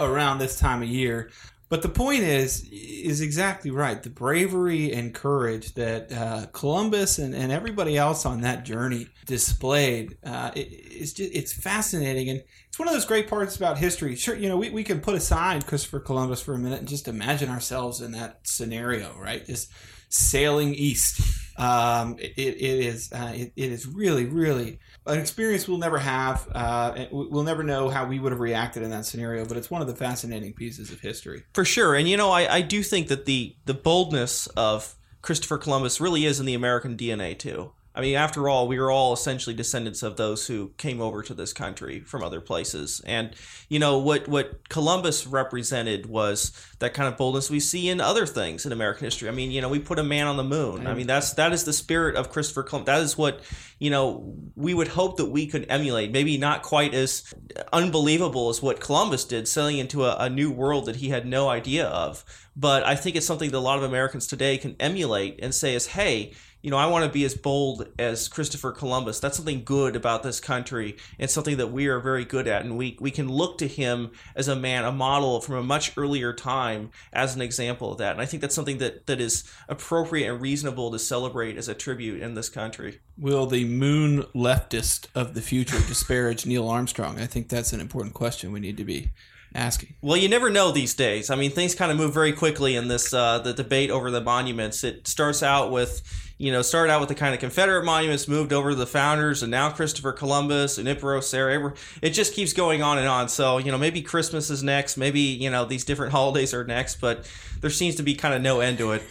around 0.00 0.38
this 0.38 0.58
time 0.58 0.82
of 0.82 0.88
year. 0.88 1.30
But 1.72 1.80
the 1.80 1.88
point 1.88 2.22
is, 2.22 2.68
is 2.70 3.22
exactly 3.22 3.70
right. 3.70 4.02
The 4.02 4.10
bravery 4.10 4.92
and 4.92 5.14
courage 5.14 5.72
that 5.72 6.12
uh, 6.12 6.44
Columbus 6.52 7.18
and, 7.18 7.34
and 7.34 7.50
everybody 7.50 7.96
else 7.96 8.26
on 8.26 8.42
that 8.42 8.66
journey 8.66 9.08
displayed, 9.24 10.18
uh, 10.22 10.50
it, 10.54 10.68
it's 10.70 11.14
just 11.14 11.34
it's 11.34 11.50
fascinating, 11.50 12.28
and 12.28 12.42
it's 12.68 12.78
one 12.78 12.88
of 12.88 12.92
those 12.92 13.06
great 13.06 13.26
parts 13.26 13.56
about 13.56 13.78
history. 13.78 14.16
Sure, 14.16 14.36
you 14.36 14.50
know, 14.50 14.58
we, 14.58 14.68
we 14.68 14.84
can 14.84 15.00
put 15.00 15.14
aside 15.14 15.66
Christopher 15.66 16.00
Columbus 16.00 16.42
for 16.42 16.52
a 16.52 16.58
minute 16.58 16.80
and 16.80 16.88
just 16.88 17.08
imagine 17.08 17.48
ourselves 17.48 18.02
in 18.02 18.12
that 18.12 18.40
scenario, 18.42 19.16
right? 19.18 19.46
Just 19.46 19.72
sailing 20.10 20.74
east. 20.74 21.22
Um, 21.62 22.16
it, 22.18 22.32
it 22.36 22.56
is 22.60 23.12
uh, 23.12 23.32
it, 23.34 23.52
it 23.56 23.70
is 23.72 23.86
really 23.86 24.24
really 24.26 24.78
an 25.06 25.18
experience 25.18 25.68
we'll 25.68 25.78
never 25.78 25.98
have. 25.98 26.48
Uh, 26.52 27.06
we- 27.12 27.28
we'll 27.28 27.42
never 27.44 27.62
know 27.62 27.88
how 27.88 28.04
we 28.06 28.18
would 28.18 28.32
have 28.32 28.40
reacted 28.40 28.82
in 28.82 28.90
that 28.90 29.06
scenario. 29.06 29.44
But 29.44 29.56
it's 29.56 29.70
one 29.70 29.80
of 29.80 29.86
the 29.88 29.94
fascinating 29.96 30.52
pieces 30.54 30.90
of 30.90 31.00
history. 31.00 31.44
For 31.54 31.64
sure, 31.64 31.94
and 31.94 32.08
you 32.08 32.16
know, 32.16 32.30
I, 32.30 32.56
I 32.56 32.60
do 32.62 32.82
think 32.82 33.08
that 33.08 33.26
the 33.26 33.54
the 33.66 33.74
boldness 33.74 34.46
of 34.48 34.96
Christopher 35.22 35.58
Columbus 35.58 36.00
really 36.00 36.24
is 36.24 36.40
in 36.40 36.46
the 36.46 36.54
American 36.54 36.96
DNA 36.96 37.38
too. 37.38 37.72
I 37.94 38.00
mean, 38.00 38.16
after 38.16 38.48
all, 38.48 38.68
we 38.68 38.78
are 38.78 38.90
all 38.90 39.12
essentially 39.12 39.54
descendants 39.54 40.02
of 40.02 40.16
those 40.16 40.46
who 40.46 40.72
came 40.78 41.00
over 41.00 41.22
to 41.22 41.34
this 41.34 41.52
country 41.52 42.00
from 42.00 42.22
other 42.22 42.40
places. 42.40 43.02
And, 43.04 43.34
you 43.68 43.78
know, 43.78 43.98
what, 43.98 44.28
what 44.28 44.68
Columbus 44.70 45.26
represented 45.26 46.06
was 46.06 46.52
that 46.78 46.94
kind 46.94 47.06
of 47.06 47.18
boldness 47.18 47.50
we 47.50 47.60
see 47.60 47.90
in 47.90 48.00
other 48.00 48.24
things 48.24 48.64
in 48.64 48.72
American 48.72 49.04
history. 49.04 49.28
I 49.28 49.32
mean, 49.32 49.50
you 49.50 49.60
know, 49.60 49.68
we 49.68 49.78
put 49.78 49.98
a 49.98 50.04
man 50.04 50.26
on 50.26 50.38
the 50.38 50.44
moon. 50.44 50.86
I 50.86 50.94
mean, 50.94 51.06
that's 51.06 51.34
that 51.34 51.52
is 51.52 51.64
the 51.64 51.72
spirit 51.72 52.16
of 52.16 52.30
Christopher 52.30 52.62
Columbus. 52.62 52.86
That 52.86 53.02
is 53.02 53.18
what, 53.18 53.40
you 53.78 53.90
know, 53.90 54.34
we 54.56 54.72
would 54.72 54.88
hope 54.88 55.18
that 55.18 55.26
we 55.26 55.46
could 55.46 55.66
emulate. 55.68 56.12
Maybe 56.12 56.38
not 56.38 56.62
quite 56.62 56.94
as 56.94 57.32
unbelievable 57.72 58.48
as 58.48 58.62
what 58.62 58.80
Columbus 58.80 59.24
did, 59.24 59.46
sailing 59.46 59.78
into 59.78 60.04
a, 60.04 60.16
a 60.16 60.30
new 60.30 60.50
world 60.50 60.86
that 60.86 60.96
he 60.96 61.10
had 61.10 61.26
no 61.26 61.48
idea 61.48 61.86
of. 61.86 62.24
But 62.56 62.84
I 62.84 62.96
think 62.96 63.16
it's 63.16 63.26
something 63.26 63.50
that 63.50 63.56
a 63.56 63.60
lot 63.60 63.78
of 63.78 63.84
Americans 63.84 64.26
today 64.26 64.58
can 64.58 64.76
emulate 64.78 65.40
and 65.42 65.54
say 65.54 65.74
is, 65.74 65.86
hey, 65.88 66.34
you 66.62 66.70
know, 66.70 66.76
I 66.76 66.86
want 66.86 67.04
to 67.04 67.10
be 67.10 67.24
as 67.24 67.34
bold 67.34 67.88
as 67.98 68.28
Christopher 68.28 68.70
Columbus. 68.70 69.18
That's 69.18 69.36
something 69.36 69.64
good 69.64 69.96
about 69.96 70.22
this 70.22 70.38
country 70.38 70.96
and 71.18 71.28
something 71.28 71.56
that 71.56 71.72
we 71.72 71.88
are 71.88 71.98
very 71.98 72.24
good 72.24 72.46
at. 72.46 72.64
And 72.64 72.78
we, 72.78 72.96
we 73.00 73.10
can 73.10 73.28
look 73.28 73.58
to 73.58 73.66
him 73.66 74.12
as 74.36 74.46
a 74.46 74.54
man, 74.54 74.84
a 74.84 74.92
model 74.92 75.40
from 75.40 75.56
a 75.56 75.62
much 75.62 75.92
earlier 75.96 76.32
time 76.32 76.90
as 77.12 77.34
an 77.34 77.42
example 77.42 77.92
of 77.92 77.98
that. 77.98 78.12
And 78.12 78.20
I 78.20 78.26
think 78.26 78.40
that's 78.40 78.54
something 78.54 78.78
that, 78.78 79.06
that 79.06 79.20
is 79.20 79.44
appropriate 79.68 80.30
and 80.30 80.40
reasonable 80.40 80.92
to 80.92 80.98
celebrate 81.00 81.56
as 81.56 81.68
a 81.68 81.74
tribute 81.74 82.22
in 82.22 82.34
this 82.34 82.48
country. 82.48 83.00
Will 83.18 83.46
the 83.46 83.64
moon 83.64 84.22
leftist 84.34 85.08
of 85.14 85.34
the 85.34 85.42
future 85.42 85.78
disparage 85.88 86.46
Neil 86.46 86.68
Armstrong? 86.68 87.20
I 87.20 87.26
think 87.26 87.48
that's 87.48 87.72
an 87.72 87.80
important 87.80 88.14
question 88.14 88.52
we 88.52 88.60
need 88.60 88.76
to 88.76 88.84
be 88.84 89.10
asking. 89.54 89.94
Well, 90.00 90.16
you 90.16 90.28
never 90.28 90.48
know 90.48 90.72
these 90.72 90.94
days. 90.94 91.28
I 91.28 91.36
mean, 91.36 91.50
things 91.50 91.74
kind 91.74 91.90
of 91.92 91.98
move 91.98 92.14
very 92.14 92.32
quickly 92.32 92.76
in 92.76 92.88
this 92.88 93.12
uh, 93.12 93.38
the 93.38 93.52
debate 93.52 93.90
over 93.90 94.10
the 94.10 94.20
monuments. 94.20 94.84
It 94.84 95.06
starts 95.06 95.42
out 95.42 95.70
with, 95.70 96.02
you 96.42 96.50
know, 96.50 96.60
started 96.60 96.92
out 96.92 96.98
with 96.98 97.08
the 97.08 97.14
kind 97.14 97.32
of 97.32 97.38
Confederate 97.38 97.84
monuments, 97.84 98.26
moved 98.26 98.52
over 98.52 98.70
to 98.70 98.74
the 98.74 98.84
founders, 98.86 99.44
and 99.44 99.50
now 99.52 99.70
Christopher 99.70 100.10
Columbus 100.10 100.76
and 100.76 100.88
Junipero 100.88 101.20
Serra. 101.20 101.72
It 102.02 102.10
just 102.10 102.34
keeps 102.34 102.52
going 102.52 102.82
on 102.82 102.98
and 102.98 103.06
on. 103.06 103.28
So, 103.28 103.58
you 103.58 103.70
know, 103.70 103.78
maybe 103.78 104.02
Christmas 104.02 104.50
is 104.50 104.60
next. 104.60 104.96
Maybe 104.96 105.20
you 105.20 105.50
know 105.50 105.64
these 105.64 105.84
different 105.84 106.10
holidays 106.18 106.52
are 106.52 106.64
next, 106.64 107.00
but 107.00 107.30
there 107.60 107.70
seems 107.70 107.94
to 107.96 108.02
be 108.02 108.16
kind 108.16 108.34
of 108.34 108.42
no 108.42 108.58
end 108.58 108.78
to 108.78 108.90
it. 108.90 109.04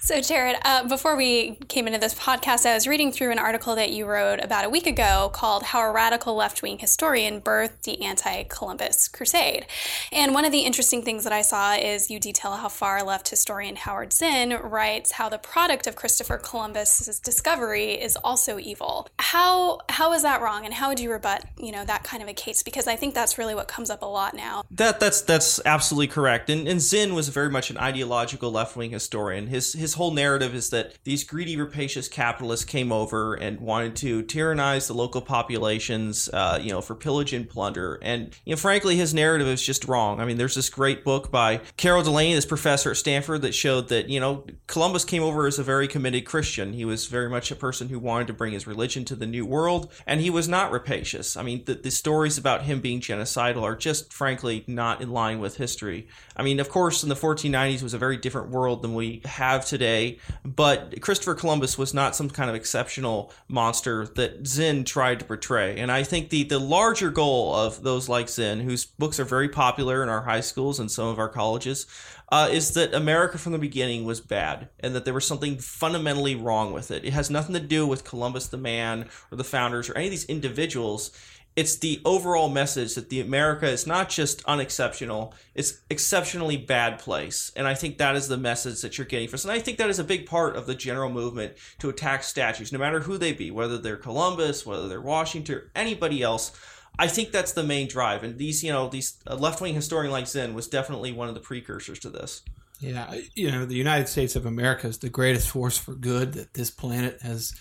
So, 0.00 0.22
Jarrett, 0.22 0.56
uh, 0.64 0.88
before 0.88 1.16
we 1.16 1.56
came 1.68 1.86
into 1.86 1.98
this 1.98 2.14
podcast, 2.14 2.64
I 2.64 2.72
was 2.72 2.86
reading 2.86 3.12
through 3.12 3.30
an 3.30 3.38
article 3.38 3.74
that 3.74 3.90
you 3.90 4.06
wrote 4.06 4.42
about 4.42 4.64
a 4.64 4.70
week 4.70 4.86
ago 4.86 5.30
called 5.34 5.64
How 5.64 5.82
a 5.82 5.92
Radical 5.92 6.34
Left 6.34 6.62
Wing 6.62 6.78
Historian 6.78 7.42
Birthed 7.42 7.82
the 7.82 8.02
Anti 8.02 8.44
Columbus 8.44 9.06
Crusade. 9.06 9.66
And 10.10 10.32
one 10.32 10.46
of 10.46 10.52
the 10.52 10.60
interesting 10.60 11.02
things 11.02 11.24
that 11.24 11.32
I 11.32 11.42
saw 11.42 11.74
is 11.74 12.10
you 12.10 12.18
detail 12.20 12.52
how 12.52 12.68
far 12.68 13.02
left 13.02 13.28
historian 13.28 13.76
Howard 13.76 14.14
Zinn 14.14 14.58
writes 14.62 15.12
how 15.12 15.28
the 15.28 15.36
product 15.36 15.86
of 15.86 15.94
Christopher 15.94 16.38
Columbus's 16.38 17.20
discovery 17.20 17.92
is 17.92 18.16
also 18.16 18.58
evil. 18.58 19.08
How, 19.18 19.80
how 19.90 20.14
is 20.14 20.22
that 20.22 20.40
wrong? 20.40 20.64
And 20.64 20.72
how 20.72 20.88
would 20.88 21.00
you 21.00 21.12
rebut, 21.12 21.44
you 21.58 21.70
know, 21.70 21.84
that 21.84 22.02
kind 22.02 22.22
of 22.22 22.30
a 22.30 22.34
case? 22.34 22.62
Because 22.62 22.86
I 22.86 22.96
think 22.96 23.14
that's 23.14 23.36
really 23.36 23.54
what 23.54 23.68
comes 23.68 23.90
up 23.90 24.00
a 24.00 24.06
lot 24.06 24.34
now. 24.34 24.62
That 24.70 25.00
that's 25.00 25.20
that's 25.20 25.60
absolutely 25.66 26.08
correct. 26.08 26.48
And 26.48 26.66
and 26.66 26.80
Zinn 26.80 27.14
was 27.14 27.28
very 27.28 27.50
much 27.50 27.68
an 27.68 27.76
ideological 27.76 28.50
left 28.50 28.74
wing 28.74 28.90
historian. 28.90 29.27
His 29.32 29.72
his 29.72 29.94
whole 29.94 30.10
narrative 30.10 30.54
is 30.54 30.70
that 30.70 30.94
these 31.04 31.24
greedy, 31.24 31.56
rapacious 31.56 32.08
capitalists 32.08 32.64
came 32.64 32.92
over 32.92 33.34
and 33.34 33.60
wanted 33.60 33.96
to 33.96 34.22
tyrannize 34.22 34.86
the 34.86 34.94
local 34.94 35.20
populations, 35.20 36.28
uh, 36.32 36.58
you 36.62 36.70
know, 36.70 36.80
for 36.80 36.94
pillage 36.94 37.32
and 37.32 37.48
plunder. 37.48 37.98
And 38.02 38.34
you 38.44 38.52
know, 38.52 38.56
frankly, 38.56 38.96
his 38.96 39.14
narrative 39.14 39.46
is 39.46 39.62
just 39.62 39.86
wrong. 39.86 40.20
I 40.20 40.24
mean, 40.24 40.36
there's 40.36 40.54
this 40.54 40.70
great 40.70 41.04
book 41.04 41.30
by 41.30 41.60
Carol 41.76 42.02
Delaney, 42.02 42.34
this 42.34 42.46
professor 42.46 42.90
at 42.90 42.96
Stanford, 42.96 43.42
that 43.42 43.54
showed 43.54 43.88
that 43.88 44.08
you 44.08 44.20
know 44.20 44.44
Columbus 44.66 45.04
came 45.04 45.22
over 45.22 45.46
as 45.46 45.58
a 45.58 45.62
very 45.62 45.88
committed 45.88 46.24
Christian. 46.24 46.72
He 46.72 46.84
was 46.84 47.06
very 47.06 47.28
much 47.28 47.50
a 47.50 47.56
person 47.56 47.88
who 47.88 47.98
wanted 47.98 48.26
to 48.28 48.32
bring 48.32 48.52
his 48.52 48.66
religion 48.66 49.04
to 49.06 49.16
the 49.16 49.26
New 49.26 49.44
World, 49.44 49.92
and 50.06 50.20
he 50.20 50.30
was 50.30 50.48
not 50.48 50.72
rapacious. 50.72 51.36
I 51.36 51.42
mean, 51.42 51.64
the, 51.64 51.74
the 51.74 51.90
stories 51.90 52.38
about 52.38 52.62
him 52.62 52.80
being 52.80 53.00
genocidal 53.00 53.62
are 53.62 53.76
just 53.76 54.12
frankly 54.12 54.64
not 54.66 55.00
in 55.00 55.10
line 55.10 55.40
with 55.40 55.56
history. 55.56 56.08
I 56.36 56.42
mean, 56.42 56.60
of 56.60 56.68
course, 56.68 57.02
in 57.02 57.08
the 57.08 57.14
1490s 57.14 57.82
was 57.82 57.94
a 57.94 57.98
very 57.98 58.16
different 58.16 58.50
world 58.50 58.82
than 58.82 58.94
we 58.94 59.17
have 59.24 59.64
today, 59.64 60.18
but 60.44 61.00
Christopher 61.00 61.34
Columbus 61.34 61.76
was 61.78 61.94
not 61.94 62.16
some 62.16 62.30
kind 62.30 62.48
of 62.50 62.56
exceptional 62.56 63.32
monster 63.48 64.06
that 64.16 64.46
Zinn 64.46 64.84
tried 64.84 65.18
to 65.20 65.24
portray. 65.24 65.78
And 65.78 65.90
I 65.90 66.02
think 66.02 66.30
the, 66.30 66.44
the 66.44 66.58
larger 66.58 67.10
goal 67.10 67.54
of 67.54 67.82
those 67.82 68.08
like 68.08 68.28
Zinn, 68.28 68.60
whose 68.60 68.84
books 68.84 69.20
are 69.20 69.24
very 69.24 69.48
popular 69.48 70.02
in 70.02 70.08
our 70.08 70.22
high 70.22 70.40
schools 70.40 70.78
and 70.80 70.90
some 70.90 71.08
of 71.08 71.18
our 71.18 71.28
colleges, 71.28 71.86
uh, 72.30 72.48
is 72.50 72.74
that 72.74 72.92
America 72.92 73.38
from 73.38 73.52
the 73.52 73.58
beginning 73.58 74.04
was 74.04 74.20
bad 74.20 74.68
and 74.80 74.94
that 74.94 75.04
there 75.04 75.14
was 75.14 75.26
something 75.26 75.58
fundamentally 75.58 76.34
wrong 76.34 76.72
with 76.72 76.90
it. 76.90 77.04
It 77.04 77.12
has 77.14 77.30
nothing 77.30 77.54
to 77.54 77.60
do 77.60 77.86
with 77.86 78.04
Columbus 78.04 78.48
the 78.48 78.58
man 78.58 79.08
or 79.30 79.36
the 79.36 79.44
founders 79.44 79.88
or 79.88 79.96
any 79.96 80.06
of 80.06 80.10
these 80.10 80.26
individuals 80.26 81.10
it's 81.58 81.78
the 81.78 82.00
overall 82.04 82.48
message 82.48 82.94
that 82.94 83.08
the 83.08 83.20
America 83.20 83.66
is 83.66 83.84
not 83.84 84.08
just 84.08 84.44
unexceptional, 84.44 85.34
it's 85.56 85.80
exceptionally 85.90 86.56
bad 86.56 87.00
place. 87.00 87.50
And 87.56 87.66
I 87.66 87.74
think 87.74 87.98
that 87.98 88.14
is 88.14 88.28
the 88.28 88.36
message 88.36 88.80
that 88.82 88.96
you're 88.96 89.08
getting 89.08 89.26
from 89.26 89.38
us. 89.38 89.44
And 89.44 89.50
I 89.50 89.58
think 89.58 89.76
that 89.78 89.90
is 89.90 89.98
a 89.98 90.04
big 90.04 90.24
part 90.24 90.54
of 90.54 90.66
the 90.66 90.76
general 90.76 91.10
movement 91.10 91.54
to 91.80 91.88
attack 91.88 92.22
statues, 92.22 92.70
no 92.70 92.78
matter 92.78 93.00
who 93.00 93.18
they 93.18 93.32
be, 93.32 93.50
whether 93.50 93.76
they're 93.76 93.96
Columbus, 93.96 94.64
whether 94.64 94.86
they're 94.86 95.00
Washington, 95.00 95.56
or 95.56 95.70
anybody 95.74 96.22
else. 96.22 96.52
I 96.96 97.08
think 97.08 97.32
that's 97.32 97.50
the 97.50 97.64
main 97.64 97.88
drive. 97.88 98.22
And 98.22 98.38
these, 98.38 98.62
you 98.62 98.70
know, 98.70 98.88
these 98.88 99.18
left 99.26 99.60
wing 99.60 99.74
historian 99.74 100.12
like 100.12 100.28
Zinn 100.28 100.54
was 100.54 100.68
definitely 100.68 101.10
one 101.10 101.26
of 101.26 101.34
the 101.34 101.40
precursors 101.40 101.98
to 102.00 102.08
this. 102.08 102.42
Yeah, 102.78 103.12
you 103.34 103.50
know, 103.50 103.64
the 103.64 103.74
United 103.74 104.06
States 104.06 104.36
of 104.36 104.46
America 104.46 104.86
is 104.86 104.98
the 104.98 105.08
greatest 105.08 105.50
force 105.50 105.76
for 105.76 105.96
good 105.96 106.34
that 106.34 106.54
this 106.54 106.70
planet 106.70 107.18
has 107.22 107.52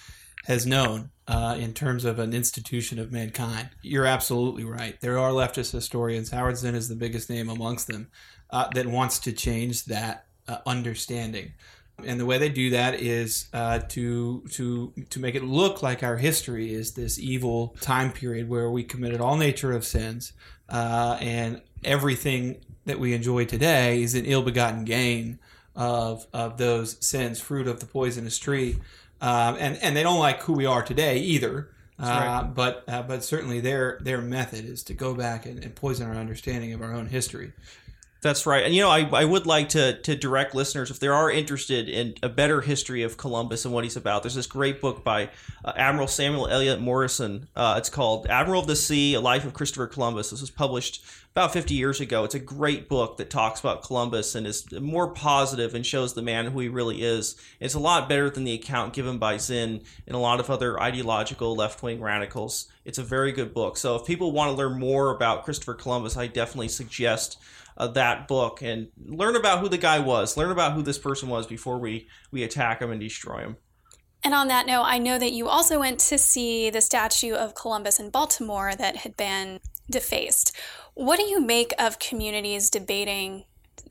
has 0.47 0.65
known 0.65 1.09
uh, 1.27 1.57
in 1.59 1.73
terms 1.73 2.05
of 2.05 2.19
an 2.19 2.33
institution 2.33 2.99
of 2.99 3.11
mankind. 3.11 3.69
You're 3.81 4.05
absolutely 4.05 4.63
right. 4.63 4.99
There 5.01 5.19
are 5.19 5.31
leftist 5.31 5.73
historians. 5.73 6.31
Howard 6.31 6.57
Zinn 6.57 6.73
is 6.73 6.87
the 6.87 6.95
biggest 6.95 7.29
name 7.29 7.49
amongst 7.49 7.87
them 7.87 8.07
uh, 8.49 8.69
that 8.73 8.87
wants 8.87 9.19
to 9.19 9.33
change 9.33 9.83
that 9.85 10.25
uh, 10.47 10.59
understanding. 10.65 11.51
And 12.05 12.17
the 12.17 12.25
way 12.25 12.37
they 12.37 12.47
do 12.47 12.69
that 12.69 13.01
is 13.01 13.49
uh, 13.51 13.79
to 13.89 14.45
to 14.51 14.93
to 15.09 15.19
make 15.19 15.35
it 15.35 15.43
look 15.43 15.83
like 15.83 16.01
our 16.01 16.15
history 16.15 16.73
is 16.73 16.93
this 16.93 17.19
evil 17.19 17.75
time 17.81 18.13
period 18.13 18.47
where 18.47 18.69
we 18.69 18.83
committed 18.83 19.19
all 19.19 19.35
nature 19.35 19.73
of 19.73 19.83
sins, 19.83 20.31
uh, 20.69 21.17
and 21.19 21.61
everything 21.83 22.61
that 22.85 22.99
we 22.99 23.13
enjoy 23.13 23.43
today 23.45 24.01
is 24.01 24.15
an 24.15 24.25
ill-begotten 24.25 24.85
gain 24.85 25.39
of 25.75 26.25
of 26.33 26.57
those 26.57 27.03
sins, 27.05 27.41
fruit 27.41 27.67
of 27.67 27.79
the 27.81 27.85
poisonous 27.85 28.37
tree 28.37 28.77
um, 29.21 29.57
and 29.59 29.77
and 29.77 29.95
they 29.95 30.03
don't 30.03 30.19
like 30.19 30.41
who 30.41 30.53
we 30.53 30.65
are 30.65 30.83
today 30.83 31.17
either. 31.19 31.69
Uh, 31.99 32.03
right. 32.05 32.53
But 32.53 32.83
uh, 32.87 33.01
but 33.03 33.23
certainly 33.23 33.59
their 33.59 33.97
their 34.01 34.21
method 34.21 34.65
is 34.65 34.83
to 34.83 34.93
go 34.93 35.15
back 35.15 35.45
and, 35.45 35.63
and, 35.63 35.73
poison 35.73 36.07
our 36.07 36.15
understanding 36.15 36.73
of 36.73 36.81
our 36.81 36.93
own 36.93 37.07
history. 37.07 37.53
That's 38.21 38.45
right, 38.45 38.63
and 38.63 38.73
you 38.73 38.81
know 38.81 38.89
I, 38.89 39.07
I 39.11 39.25
would 39.25 39.47
like 39.47 39.69
to 39.69 39.99
to 40.01 40.15
direct 40.15 40.53
listeners 40.53 40.91
if 40.91 40.99
they 40.99 41.07
are 41.07 41.31
interested 41.31 41.89
in 41.89 42.15
a 42.21 42.29
better 42.29 42.61
history 42.61 43.01
of 43.01 43.17
Columbus 43.17 43.65
and 43.65 43.73
what 43.73 43.83
he's 43.83 43.95
about. 43.95 44.23
There's 44.23 44.35
this 44.35 44.47
great 44.47 44.79
book 44.79 45.03
by 45.03 45.29
uh, 45.65 45.73
Admiral 45.75 46.07
Samuel 46.07 46.47
Eliot 46.47 46.79
Morison. 46.79 47.47
Uh, 47.55 47.75
it's 47.77 47.89
called 47.89 48.27
Admiral 48.27 48.61
of 48.61 48.67
the 48.67 48.75
Sea: 48.75 49.15
A 49.15 49.21
Life 49.21 49.45
of 49.45 49.53
Christopher 49.53 49.87
Columbus. 49.87 50.29
This 50.29 50.41
was 50.41 50.51
published 50.51 51.03
about 51.37 51.53
50 51.53 51.75
years 51.75 52.01
ago. 52.01 52.23
It's 52.23 52.33
a 52.33 52.39
great 52.39 52.89
book 52.89 53.17
that 53.17 53.29
talks 53.29 53.59
about 53.59 53.83
Columbus 53.83 54.33
and 54.33 54.47
is 54.47 54.71
more 54.71 55.13
positive 55.13 55.75
and 55.75 55.85
shows 55.85 56.15
the 56.15 56.23
man 56.23 56.47
who 56.47 56.59
he 56.61 56.67
really 56.67 57.03
is. 57.03 57.35
It's 57.59 57.75
a 57.75 57.79
lot 57.79 58.09
better 58.09 58.27
than 58.27 58.43
the 58.43 58.55
account 58.55 58.93
given 58.93 59.19
by 59.19 59.37
Zinn 59.37 59.83
and 60.07 60.15
a 60.15 60.19
lot 60.19 60.39
of 60.39 60.49
other 60.49 60.81
ideological 60.81 61.55
left 61.55 61.83
wing 61.83 62.01
radicals. 62.01 62.71
It's 62.85 62.97
a 62.97 63.03
very 63.03 63.31
good 63.31 63.53
book. 63.53 63.77
So 63.77 63.95
if 63.97 64.07
people 64.07 64.31
want 64.31 64.49
to 64.49 64.57
learn 64.57 64.79
more 64.79 65.11
about 65.11 65.45
Christopher 65.45 65.75
Columbus, 65.75 66.17
I 66.17 66.25
definitely 66.25 66.69
suggest 66.69 67.37
uh, 67.77 67.85
that 67.89 68.27
book 68.27 68.63
and 68.63 68.87
learn 69.05 69.35
about 69.35 69.59
who 69.59 69.69
the 69.69 69.77
guy 69.77 69.99
was, 69.99 70.37
learn 70.37 70.49
about 70.49 70.73
who 70.73 70.81
this 70.81 70.97
person 70.97 71.29
was 71.29 71.45
before 71.45 71.77
we, 71.77 72.07
we 72.31 72.41
attack 72.41 72.81
him 72.81 72.89
and 72.89 72.99
destroy 72.99 73.41
him. 73.41 73.57
And 74.23 74.33
on 74.33 74.47
that 74.47 74.65
note, 74.65 74.85
I 74.85 74.97
know 74.97 75.19
that 75.19 75.33
you 75.33 75.47
also 75.47 75.77
went 75.77 75.99
to 75.99 76.17
see 76.17 76.71
the 76.71 76.81
statue 76.81 77.35
of 77.35 77.53
Columbus 77.53 77.99
in 77.99 78.09
Baltimore 78.09 78.73
that 78.73 78.95
had 78.95 79.15
been 79.15 79.59
defaced. 79.89 80.55
What 80.97 81.19
do 81.19 81.25
you 81.25 81.39
make 81.39 81.73
of 81.77 81.99
communities 81.99 82.71
debating 82.71 83.43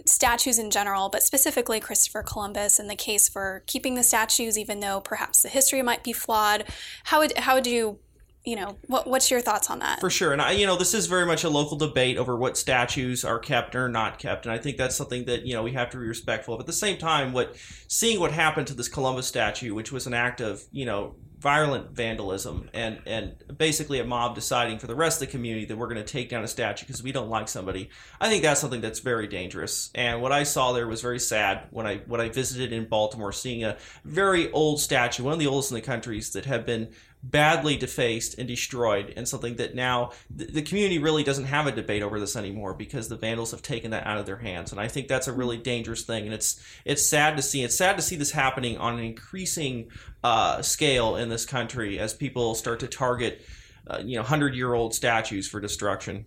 statues 0.07 0.59
in 0.59 0.73
general, 0.73 1.09
but 1.09 1.23
specifically 1.23 1.79
Christopher 1.79 2.25
Columbus 2.25 2.81
and 2.81 2.91
the 2.91 2.97
case 2.97 3.29
for 3.29 3.63
keeping 3.69 3.95
the 3.95 4.03
statues, 4.03 4.59
even 4.59 4.81
though 4.81 5.01
perhaps 5.01 5.43
the 5.43 5.49
history 5.49 5.83
might 5.83 6.03
be 6.03 6.13
flawed? 6.13 6.65
How 7.05 7.21
would 7.21 7.39
how 7.39 7.55
would 7.55 7.69
you 7.69 8.01
you 8.45 8.57
know 8.57 8.77
what, 8.89 9.07
what's 9.07 9.31
your 9.31 9.41
thoughts 9.41 9.71
on 9.71 9.79
that? 9.79 10.01
For 10.01 10.11
sure. 10.11 10.33
And 10.33 10.43
i 10.43 10.51
you 10.51 10.67
know 10.67 10.77
this 10.77 10.95
is 10.95 11.07
very 11.07 11.27
much 11.27 11.45
a 11.45 11.49
local 11.49 11.77
debate 11.77 12.17
over 12.17 12.37
what 12.37 12.57
statues 12.57 13.25
are 13.25 13.39
kept 13.39 13.77
or 13.77 13.89
not 13.89 14.19
kept. 14.19 14.45
And 14.45 14.53
i 14.53 14.59
think 14.59 14.77
that's 14.77 14.97
something 14.97 15.27
that 15.27 15.47
you 15.47 15.55
know 15.55 15.63
we 15.63 15.75
have 15.75 15.91
to 15.91 15.99
be 15.99 16.07
respectful 16.07 16.55
of. 16.55 16.61
At 16.61 16.67
the 16.67 16.73
same 16.73 16.99
time 16.99 17.33
what 17.33 17.55
seeing 17.87 18.19
what 18.19 18.33
happened 18.33 18.67
to 18.67 18.75
this 18.75 18.89
columbus 18.89 19.29
statue 19.29 19.75
which 19.75 19.93
was 19.93 20.09
an 20.09 20.15
act 20.15 20.41
of 20.41 20.65
you 20.73 20.87
know 20.87 21.15
violent 21.39 21.91
vandalism 21.91 22.71
and 22.73 22.99
and 23.07 23.35
basically 23.59 24.01
a 24.01 24.05
mob 24.05 24.35
deciding 24.35 24.79
for 24.79 24.87
the 24.87 24.95
rest 24.95 25.21
of 25.21 25.29
the 25.29 25.33
community 25.33 25.67
that 25.67 25.77
we're 25.77 25.87
going 25.87 25.97
to 25.97 26.05
take 26.05 26.31
down 26.31 26.43
a 26.43 26.49
statue 26.49 26.87
because 26.87 27.03
we 27.03 27.13
don't 27.13 27.29
like 27.29 27.49
somebody. 27.49 27.91
I 28.21 28.29
think 28.29 28.43
that's 28.43 28.61
something 28.61 28.81
that's 28.81 29.01
very 29.01 29.27
dangerous. 29.27 29.91
And 29.95 30.23
what 30.23 30.33
I 30.33 30.45
saw 30.45 30.73
there 30.73 30.87
was 30.87 31.03
very 31.03 31.19
sad 31.19 31.65
when 31.71 31.87
I 31.87 31.99
when 32.07 32.21
I 32.21 32.31
visited 32.31 32.73
in 32.73 32.87
Baltimore, 32.87 33.33
seeing 33.33 33.65
a 33.65 33.77
very 34.05 34.51
old 34.53 34.81
statue, 34.81 35.25
one 35.25 35.35
of 35.35 35.39
the 35.39 35.47
oldest 35.47 35.71
in 35.71 35.75
the 35.75 35.83
countries 35.83 36.31
that 36.33 36.47
have 36.47 36.65
been 36.65 36.89
badly 37.31 37.77
defaced 37.77 38.39
and 38.39 38.47
destroyed, 38.47 39.13
and 39.17 39.27
something 39.27 39.57
that 39.57 39.75
now 39.75 40.13
the, 40.31 40.47
the 40.47 40.63
community 40.63 40.99
really 40.99 41.25
doesn't 41.25 41.47
have 41.47 41.67
a 41.67 41.73
debate 41.73 42.03
over 42.03 42.21
this 42.21 42.37
anymore 42.37 42.75
because 42.75 43.09
the 43.09 43.17
vandals 43.17 43.51
have 43.51 43.63
taken 43.63 43.91
that 43.91 44.07
out 44.07 44.19
of 44.19 44.27
their 44.27 44.37
hands. 44.37 44.71
And 44.73 44.81
I 44.81 44.89
think 44.89 45.09
that's 45.09 45.29
a 45.29 45.33
really 45.33 45.57
dangerous 45.57 46.03
thing, 46.03 46.25
and 46.25 46.35
it's 46.35 46.63
it's 46.85 47.07
sad 47.07 47.37
to 47.37 47.43
see. 47.43 47.65
It's 47.65 47.77
sad 47.77 47.97
to 47.97 48.03
see 48.03 48.17
this 48.17 48.31
happening 48.31 48.79
on 48.79 48.99
an 48.99 49.05
increasing 49.05 49.91
uh, 50.23 50.63
scale 50.63 51.17
in 51.17 51.29
this 51.29 51.45
country 51.45 51.99
as 51.99 52.15
people 52.15 52.55
start 52.55 52.81
to 52.81 52.89
target, 52.89 53.45
uh, 53.87 54.01
you 54.05 54.17
know, 54.17 54.23
hundred 54.23 54.55
year 54.55 54.75
old 54.75 54.95
statues 54.95 55.49
for 55.49 55.61
destruction. 55.61 56.27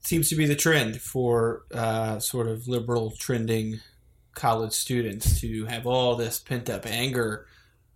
Seems 0.00 0.28
to 0.30 0.34
be 0.34 0.46
the 0.46 0.56
trend 0.56 1.00
for 1.00 1.64
uh, 1.72 2.18
sort 2.18 2.48
of 2.48 2.68
liberal 2.68 3.12
trending 3.18 3.80
college 4.34 4.72
students 4.72 5.40
to 5.40 5.66
have 5.66 5.86
all 5.86 6.16
this 6.16 6.38
pent 6.38 6.70
up 6.70 6.86
anger 6.86 7.46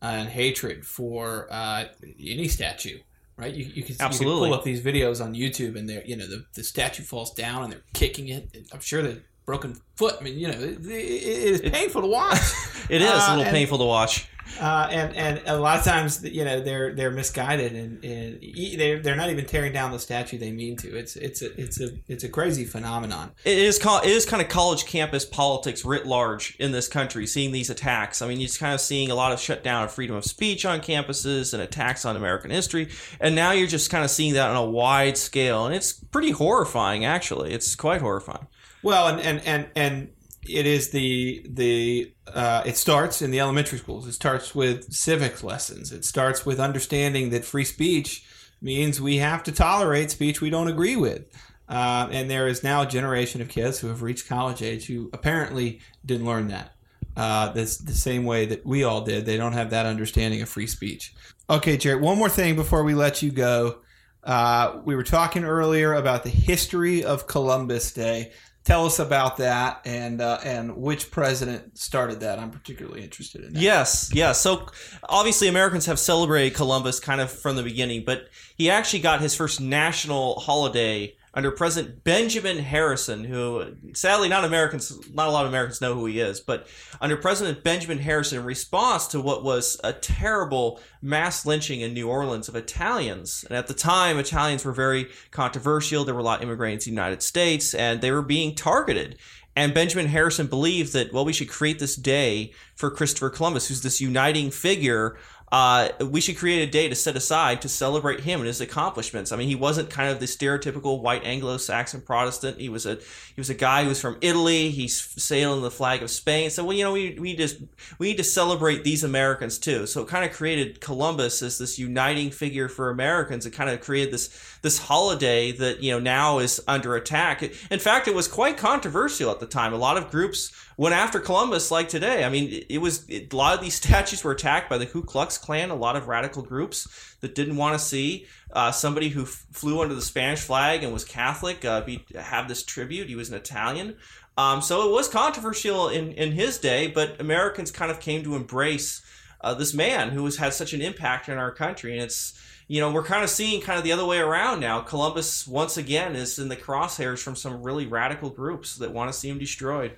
and 0.07 0.29
hatred 0.29 0.87
for 0.87 1.49
uh, 1.51 1.85
any 2.21 2.49
statue. 2.49 2.99
Right, 3.37 3.53
you, 3.53 3.65
you, 3.65 3.83
can, 3.83 3.93
you 3.93 3.97
can 3.97 4.07
Absolutely. 4.07 4.49
pull 4.49 4.55
up 4.57 4.63
these 4.63 4.81
videos 4.81 5.25
on 5.25 5.35
YouTube, 5.35 5.77
and 5.77 5.89
they're 5.89 6.05
you 6.05 6.15
know 6.15 6.27
the, 6.27 6.45
the 6.55 6.63
statue 6.63 7.03
falls 7.03 7.35
down 7.35 7.65
and 7.65 7.73
they're 7.73 7.83
kicking 7.93 8.29
it. 8.29 8.69
I'm 8.73 8.79
sure 8.79 9.03
the 9.03 9.23
broken 9.47 9.77
foot. 9.97 10.17
I 10.21 10.25
mean, 10.25 10.39
you 10.39 10.49
know, 10.49 10.55
it, 10.59 10.85
it, 10.85 10.89
it 10.91 11.65
is 11.65 11.71
painful 11.71 12.03
to 12.03 12.09
watch. 12.09 12.41
It 12.91 13.01
is 13.01 13.09
Uh, 13.09 13.13
a 13.15 13.31
little 13.31 13.45
and- 13.45 13.51
painful 13.55 13.79
to 13.79 13.85
watch. 13.85 14.29
uh, 14.61 14.87
and 14.91 15.17
and 15.17 15.41
a 15.47 15.57
lot 15.59 15.79
of 15.79 15.85
times, 15.87 16.23
you 16.23 16.45
know, 16.45 16.61
they're 16.61 16.95
they're 16.95 17.11
misguided, 17.11 17.73
and, 17.73 18.05
and 18.05 18.79
they're 18.79 19.01
they're 19.01 19.17
not 19.17 19.31
even 19.31 19.47
tearing 19.47 19.73
down 19.73 19.91
the 19.91 19.99
statue 19.99 20.37
they 20.37 20.53
mean 20.53 20.77
to. 20.77 20.95
It's 20.95 21.17
it's 21.17 21.41
a 21.41 21.59
it's 21.59 21.81
a 21.81 21.89
it's 22.09 22.25
a 22.25 22.29
crazy 22.29 22.67
phenomenon. 22.67 23.31
It 23.47 23.57
is 23.57 23.79
co- 23.79 24.03
it 24.03 24.11
is 24.11 24.27
kind 24.27 24.43
of 24.43 24.51
college 24.51 24.85
campus 24.85 25.25
politics 25.25 25.83
writ 25.83 26.05
large 26.07 26.57
in 26.61 26.73
this 26.73 26.89
country. 26.89 27.27
Seeing 27.27 27.53
these 27.53 27.71
attacks, 27.71 28.21
I 28.21 28.29
mean, 28.29 28.39
you're 28.39 28.49
just 28.49 28.61
kind 28.61 28.75
of 28.75 28.83
seeing 28.83 29.11
a 29.11 29.15
lot 29.15 29.33
of 29.33 29.41
shutdown 29.41 29.83
of 29.85 29.93
freedom 29.93 30.15
of 30.15 30.27
speech 30.27 30.67
on 30.67 30.81
campuses 30.81 31.55
and 31.55 31.63
attacks 31.63 32.05
on 32.05 32.15
American 32.15 32.51
history, 32.51 32.91
and 33.21 33.35
now 33.35 33.53
you're 33.53 33.67
just 33.67 33.89
kind 33.91 34.05
of 34.05 34.11
seeing 34.11 34.35
that 34.35 34.51
on 34.51 34.57
a 34.57 34.65
wide 34.71 35.17
scale, 35.17 35.65
and 35.65 35.75
it's 35.75 35.95
pretty 35.95 36.33
horrifying. 36.33 37.07
Actually, 37.07 37.55
it's 37.55 37.75
quite 37.75 38.03
horrifying. 38.03 38.47
Well, 38.85 39.09
and 39.09 39.21
and 39.21 39.41
and 39.47 39.67
and 39.75 40.09
it 40.47 40.67
is 40.67 40.91
the 40.91 41.45
the 41.49 42.13
uh, 42.27 42.63
it 42.67 42.77
starts 42.77 43.23
in 43.23 43.31
the 43.31 43.41
elementary 43.41 43.79
schools. 43.79 44.07
It 44.07 44.13
starts 44.13 44.55
with 44.55 44.93
civics 44.93 45.43
lessons. 45.43 45.91
It 45.91 46.05
starts 46.05 46.45
with 46.45 46.61
understanding 46.61 47.31
that 47.31 47.47
free 47.47 47.65
speech 47.65 48.27
means 48.61 49.01
we 49.01 49.17
have 49.17 49.43
to 49.45 49.53
tolerate 49.53 50.11
speech 50.11 50.43
we 50.43 50.51
don't 50.51 50.69
agree 50.69 50.97
with. 50.97 51.25
Uh, 51.67 52.09
and 52.11 52.31
there 52.31 52.47
is 52.47 52.63
now 52.63 52.83
a 52.83 52.87
generation 52.87 53.41
of 53.41 53.49
kids 53.49 53.79
who 53.79 53.89
have 53.89 54.03
reached 54.03 54.29
college 54.29 54.63
age 54.63 54.87
who 54.87 55.09
apparently 55.15 55.81
didn't 56.05 56.27
learn 56.27 56.49
that. 56.49 56.75
Uh, 57.17 57.51
this 57.53 57.79
the 57.79 57.95
same 57.95 58.25
way 58.25 58.45
that 58.45 58.67
we 58.67 58.85
all 58.85 59.01
did. 59.01 59.25
They 59.25 59.39
don't 59.39 59.55
have 59.55 59.71
that 59.71 59.87
understanding 59.87 60.43
of 60.43 60.49
free 60.51 60.67
speech. 60.67 61.15
Okay, 61.49 61.79
Jarrett. 61.79 62.03
One 62.03 62.19
more 62.19 62.29
thing 62.29 62.55
before 62.55 62.85
we 62.85 62.93
let 62.93 63.23
you 63.23 63.31
go. 63.31 63.79
Uh, 64.23 64.81
we 64.85 64.95
were 64.95 65.03
talking 65.03 65.45
earlier 65.45 65.95
about 65.95 66.23
the 66.23 66.31
history 66.31 67.03
of 67.03 67.27
Columbus 67.27 67.93
Day. 67.93 68.33
Tell 68.65 68.87
us 68.87 68.99
about 68.99 69.37
that 69.37 69.83
and 69.85 70.23
uh, 70.23 70.39
and 70.43 70.77
which 70.77 71.11
president 71.11 71.77
started 71.77 72.21
that. 72.21 72.39
I'm 72.39 72.51
particularly 72.51 73.03
interested 73.03 73.45
in 73.45 73.53
that. 73.53 73.61
Yes, 73.61 74.11
yes. 74.13 74.41
So 74.41 74.69
obviously, 75.07 75.49
Americans 75.49 75.85
have 75.85 75.99
celebrated 75.99 76.55
Columbus 76.55 76.99
kind 76.99 77.21
of 77.21 77.31
from 77.31 77.57
the 77.57 77.63
beginning, 77.63 78.05
but 78.07 78.29
he 78.57 78.71
actually 78.71 79.01
got 79.01 79.21
his 79.21 79.35
first 79.35 79.61
national 79.61 80.41
holiday 80.41 81.15
under 81.35 81.51
President 81.51 82.05
Benjamin 82.05 82.59
Harrison, 82.59 83.25
who 83.25 83.75
sadly 83.93 84.29
not 84.29 84.45
Americans, 84.45 84.97
not 85.13 85.29
a 85.29 85.31
lot 85.33 85.45
of 85.45 85.51
Americans 85.51 85.81
know 85.81 85.95
who 85.95 86.07
he 86.07 86.21
is, 86.21 86.41
but 86.41 86.67
under 87.01 87.17
President 87.17 87.65
Benjamin 87.65 87.99
Harrison, 87.99 88.39
in 88.39 88.45
response 88.45 89.09
to 89.09 89.21
what 89.21 89.43
was 89.43 89.81
a 89.83 89.93
terrible 89.93 90.81
mass 91.03 91.45
lynching 91.45 91.81
in 91.81 91.93
New 91.93 92.09
Orleans 92.09 92.49
of 92.49 92.55
Italians, 92.55 93.45
and 93.49 93.59
at 93.59 93.67
the 93.67 93.75
time, 93.75 94.19
Italians 94.19 94.65
were 94.65 94.73
very 94.73 95.09
controversial. 95.33 96.05
There 96.05 96.15
were 96.15 96.21
a 96.21 96.25
lot 96.25 96.39
of 96.39 96.45
immigrants 96.45 96.87
in 96.87 96.95
the 96.95 97.01
United 97.01 97.23
States, 97.23 97.75
and 97.75 98.01
they 98.01 98.11
were 98.11 98.23
being 98.23 98.55
targeted. 98.55 99.19
And 99.57 99.73
Benjamin 99.73 100.07
Harrison 100.07 100.49
believed 100.49 100.93
that, 100.95 101.13
well, 101.13 101.25
we 101.25 101.33
should 101.33 101.49
create 101.49 101.79
this 101.79 101.95
day 101.95 102.53
for 102.75 102.91
Christopher 102.91 103.31
Columbus, 103.31 103.69
who's 103.69 103.83
this 103.83 104.01
uniting 104.01 104.51
figure. 104.51 105.17
Uh, 105.53 105.89
we 106.11 106.21
should 106.21 106.37
create 106.37 106.67
a 106.67 106.71
day 106.71 106.89
to 106.89 106.95
set 106.95 107.17
aside 107.17 107.63
to 107.63 107.69
celebrate 107.69 108.21
him 108.21 108.41
and 108.41 108.47
his 108.49 108.61
accomplishments. 108.61 109.31
I 109.31 109.37
mean, 109.37 109.47
he 109.47 109.55
wasn't 109.55 109.89
kind 109.91 110.11
of 110.11 110.19
the 110.19 110.27
stereotypical 110.27 111.01
white 111.01 111.25
Anglo-Saxon 111.25 112.01
Protestant. 112.01 112.59
He 112.59 112.69
was 112.69 112.87
a 112.87 112.97
he 112.97 113.41
was 113.41 113.51
a 113.51 113.55
guy 113.55 113.83
who 113.83 113.91
was 113.91 114.01
from 114.01 114.17
Italy. 114.21 114.71
He's 114.71 115.01
sailing 115.23 115.63
the 115.63 115.71
flag 115.71 116.03
of 116.03 116.11
Spain. 116.11 116.51
So, 116.51 116.65
well, 116.65 116.77
you 116.77 116.85
know, 116.85 116.93
we 116.93 117.17
we 117.21 117.37
just 117.37 117.59
we 117.99 118.09
need 118.09 118.17
to 118.17 118.25
celebrate 118.25 118.83
these 118.83 119.05
Americans 119.05 119.59
too. 119.59 119.87
So, 119.87 120.03
it 120.03 120.09
kind 120.09 120.25
of 120.25 120.37
created 120.37 120.81
Columbus 120.81 121.43
as 121.43 121.59
this 121.59 121.79
uniting 121.79 122.31
figure 122.31 122.69
for 122.69 122.91
Americans. 122.91 123.47
It 123.47 123.53
kind 123.53 123.71
of 123.71 123.81
created 123.81 124.13
this 124.13 124.59
this 124.63 124.79
holiday 124.79 125.53
that 125.53 125.83
you 125.83 125.93
know 125.93 126.01
now 126.01 126.39
is 126.39 126.61
under 126.67 126.97
attack. 126.97 127.43
In 127.71 127.79
fact, 127.79 128.09
it 128.09 128.15
was 128.15 128.27
quite 128.27 128.57
controversial 128.57 129.31
at 129.31 129.39
the 129.39 129.47
time. 129.47 129.73
A 129.73 129.77
lot 129.77 129.97
of 129.97 130.11
groups 130.11 130.51
went 130.77 130.95
after 130.95 131.21
Columbus, 131.21 131.71
like 131.71 131.89
today. 131.89 132.25
I 132.25 132.29
mean, 132.29 132.51
it, 132.51 132.67
it 132.69 132.79
was 132.79 133.09
it, 133.09 133.33
a 133.33 133.37
lot 133.37 133.55
of 133.55 133.61
these 133.61 133.75
statues 133.83 134.25
were 134.25 134.33
attacked 134.33 134.69
by 134.69 134.79
the 134.79 134.87
Ku 134.87 135.03
Klux 135.03 135.39
Klan. 135.39 135.71
A 135.71 135.75
lot 135.75 135.97
of 135.97 136.09
radical 136.09 136.43
groups 136.43 137.17
that 137.21 137.35
didn't 137.35 137.57
want 137.57 137.79
to 137.79 137.85
see 137.85 138.27
uh, 138.53 138.73
somebody 138.73 139.09
who 139.09 139.23
f- 139.23 139.47
flew 139.53 139.81
under 139.81 139.95
the 139.95 140.03
Spanish 140.03 140.41
flag 140.41 140.83
and 140.83 140.93
was 140.93 141.05
Catholic 141.05 141.65
uh, 141.65 141.81
be, 141.83 142.05
have 142.15 142.49
this 142.49 142.63
tribute. 142.63 143.09
He 143.09 143.17
was 143.17 143.31
an 143.31 143.37
Italian. 143.37 143.97
Um, 144.37 144.61
so 144.63 144.89
it 144.89 144.93
was 144.93 145.09
controversial 145.09 145.89
in, 145.89 146.13
in 146.13 146.33
his 146.33 146.59
day, 146.59 146.89
but 146.89 147.21
Americans 147.21 147.71
kind 147.71 147.91
of 147.91 148.01
came 148.01 148.25
to 148.25 148.35
embrace 148.35 149.03
uh, 149.41 149.55
this 149.55 149.75
man 149.75 150.11
who 150.11 150.25
has 150.25 150.37
had 150.37 150.55
such 150.55 150.73
an 150.73 150.81
impact 150.81 151.29
in 151.29 151.39
our 151.39 151.53
country. 151.53 151.93
And 151.93 152.03
it's, 152.03 152.39
you 152.67 152.81
know, 152.81 152.91
we're 152.91 153.05
kind 153.05 153.23
of 153.23 153.31
seeing 153.31 153.61
kind 153.61 153.79
of 153.79 153.85
the 153.85 153.93
other 153.93 154.05
way 154.05 154.19
around 154.19 154.59
now. 154.59 154.81
Columbus, 154.81 155.47
once 155.47 155.77
again, 155.77 156.17
is 156.17 156.39
in 156.39 156.49
the 156.49 156.57
crosshairs 156.57 157.21
from 157.23 157.37
some 157.37 157.63
really 157.63 157.87
radical 157.87 158.31
groups 158.31 158.77
that 158.77 158.93
want 158.93 159.13
to 159.13 159.17
see 159.17 159.29
him 159.29 159.39
destroyed. 159.39 159.93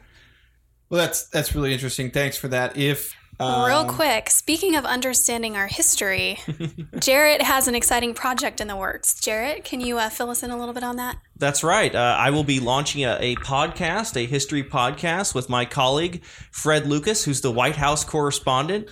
Well, 0.88 1.00
that's 1.00 1.28
that's 1.28 1.54
really 1.54 1.72
interesting. 1.72 2.10
Thanks 2.10 2.36
for 2.36 2.48
that. 2.48 2.76
If 2.76 3.14
um, 3.38 3.66
Real 3.66 3.84
quick, 3.84 4.30
speaking 4.30 4.76
of 4.76 4.86
understanding 4.86 5.56
our 5.56 5.66
history, 5.66 6.38
Jarrett 7.00 7.42
has 7.42 7.68
an 7.68 7.74
exciting 7.74 8.14
project 8.14 8.62
in 8.62 8.68
the 8.68 8.76
works. 8.76 9.20
Jarrett, 9.20 9.62
can 9.62 9.82
you 9.82 9.98
uh, 9.98 10.08
fill 10.08 10.30
us 10.30 10.42
in 10.42 10.50
a 10.50 10.56
little 10.56 10.72
bit 10.72 10.82
on 10.82 10.96
that? 10.96 11.18
That's 11.36 11.62
right. 11.62 11.94
Uh, 11.94 12.16
I 12.18 12.30
will 12.30 12.44
be 12.44 12.60
launching 12.60 13.04
a, 13.04 13.18
a 13.20 13.36
podcast, 13.36 14.16
a 14.16 14.24
history 14.24 14.64
podcast, 14.64 15.34
with 15.34 15.50
my 15.50 15.66
colleague 15.66 16.24
Fred 16.50 16.86
Lucas, 16.86 17.24
who's 17.24 17.42
the 17.42 17.52
White 17.52 17.76
House 17.76 18.04
correspondent 18.04 18.88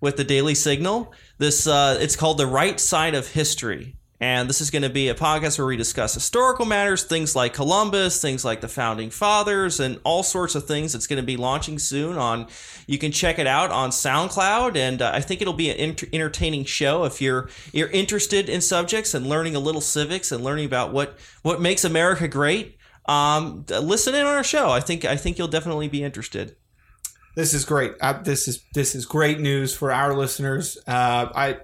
with 0.00 0.16
the 0.16 0.24
Daily 0.24 0.54
Signal. 0.54 1.12
This 1.38 1.66
uh, 1.66 1.98
it's 2.00 2.14
called 2.14 2.38
the 2.38 2.46
Right 2.46 2.78
Side 2.78 3.16
of 3.16 3.26
History, 3.26 3.96
and 4.20 4.48
this 4.48 4.60
is 4.60 4.70
going 4.70 4.82
to 4.82 4.90
be 4.90 5.08
a 5.08 5.14
podcast 5.14 5.58
where 5.58 5.66
we 5.66 5.76
discuss 5.76 6.12
historical 6.12 6.66
matters, 6.66 7.04
things 7.04 7.36
like 7.36 7.54
Columbus, 7.54 8.20
things 8.20 8.44
like 8.44 8.60
the 8.60 8.68
founding 8.68 9.10
fathers, 9.10 9.78
and 9.78 10.00
all 10.02 10.24
sorts 10.24 10.56
of 10.56 10.66
things. 10.66 10.94
It's 10.94 11.06
going 11.06 11.20
to 11.20 11.26
be 11.26 11.36
launching 11.36 11.78
soon. 11.78 12.18
On 12.18 12.48
you 12.86 12.98
can 12.98 13.12
check 13.12 13.38
it 13.38 13.46
out 13.46 13.70
on 13.70 13.90
SoundCloud, 13.90 14.76
and 14.76 15.00
uh, 15.00 15.12
I 15.14 15.20
think 15.20 15.40
it'll 15.40 15.52
be 15.52 15.70
an 15.70 15.76
enter- 15.76 16.08
entertaining 16.12 16.64
show 16.64 17.04
if 17.04 17.20
you're 17.20 17.48
you're 17.72 17.90
interested 17.90 18.48
in 18.48 18.60
subjects 18.60 19.14
and 19.14 19.26
learning 19.26 19.54
a 19.54 19.60
little 19.60 19.80
civics 19.80 20.32
and 20.32 20.42
learning 20.42 20.66
about 20.66 20.92
what 20.92 21.16
what 21.42 21.60
makes 21.60 21.84
America 21.84 22.26
great. 22.26 22.76
Um, 23.06 23.64
listen 23.68 24.14
in 24.14 24.26
on 24.26 24.34
our 24.34 24.44
show. 24.44 24.70
I 24.70 24.80
think 24.80 25.04
I 25.04 25.16
think 25.16 25.38
you'll 25.38 25.48
definitely 25.48 25.88
be 25.88 26.02
interested. 26.02 26.56
This 27.36 27.54
is 27.54 27.64
great. 27.64 27.92
Uh, 28.00 28.14
this 28.20 28.48
is 28.48 28.64
this 28.74 28.96
is 28.96 29.06
great 29.06 29.38
news 29.38 29.72
for 29.72 29.92
our 29.92 30.12
listeners. 30.12 30.76
Uh, 30.88 31.28
I 31.32 31.58